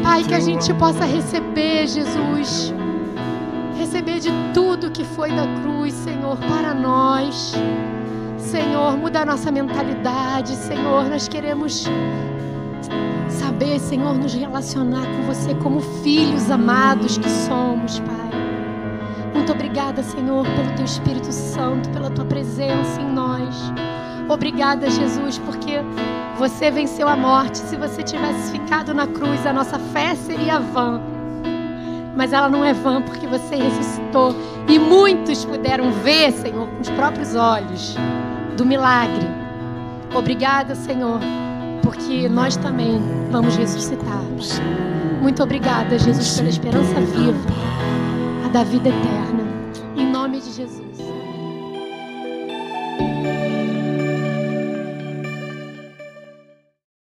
Pai, 0.04 0.24
que 0.24 0.36
a 0.36 0.39
gente 0.41 0.74
possa 0.74 1.06
receber, 1.06 1.88
Jesus 1.88 2.74
receber 3.77 4.19
de 4.19 4.29
tudo 4.53 4.91
que 4.91 5.03
foi 5.03 5.31
da 5.31 5.45
cruz, 5.61 5.93
Senhor, 5.93 6.37
para 6.37 6.73
nós. 6.73 7.53
Senhor, 8.37 8.97
muda 8.97 9.21
a 9.21 9.25
nossa 9.25 9.51
mentalidade, 9.51 10.55
Senhor. 10.55 11.05
Nós 11.09 11.27
queremos 11.27 11.85
saber, 13.29 13.79
Senhor, 13.79 14.15
nos 14.15 14.33
relacionar 14.33 15.05
com 15.05 15.23
você 15.23 15.53
como 15.55 15.79
filhos 16.03 16.49
amados 16.49 17.17
que 17.17 17.29
somos, 17.29 17.99
Pai. 17.99 18.17
Muito 19.33 19.51
obrigada, 19.51 20.01
Senhor, 20.01 20.45
pelo 20.45 20.75
teu 20.75 20.85
Espírito 20.85 21.31
Santo, 21.31 21.89
pela 21.89 22.09
tua 22.09 22.25
presença 22.25 22.99
em 22.99 23.13
nós. 23.13 23.55
Obrigada, 24.27 24.89
Jesus, 24.89 25.37
porque 25.37 25.79
você 26.37 26.69
venceu 26.69 27.07
a 27.07 27.15
morte. 27.15 27.57
Se 27.59 27.77
você 27.77 28.03
tivesse 28.03 28.51
ficado 28.51 28.93
na 28.93 29.07
cruz, 29.07 29.45
a 29.45 29.53
nossa 29.53 29.79
fé 29.79 30.15
seria 30.15 30.59
vã 30.59 31.16
mas 32.17 32.34
ela 32.34 32.49
não 32.49 32.65
é 32.65 32.73
vã 32.73 33.01
porque 33.01 33.27
você 33.27 33.56
ressuscitou. 33.56 34.36
E 34.67 34.80
muitos 34.80 35.45
puderam 35.45 35.91
ver, 35.91 36.32
Senhor, 36.34 36.67
com 36.67 36.82
os 36.82 36.89
próprios 36.89 37.36
olhos 37.36 37.95
do 38.58 38.65
milagre. 38.65 39.27
Obrigada, 40.13 40.73
Senhor, 40.73 41.19
porque 41.84 42.27
nós 42.27 42.58
também 42.58 42.99
vamos 43.32 43.56
ressuscitar. 43.56 44.17
Muito 45.21 45.43
obrigada, 45.43 45.97
Jesus, 45.97 46.38
pela 46.38 46.49
esperança 46.49 47.01
viva, 47.01 47.38
a 48.45 48.49
da 48.49 48.63
vida 48.63 48.89
eterna. 48.89 49.37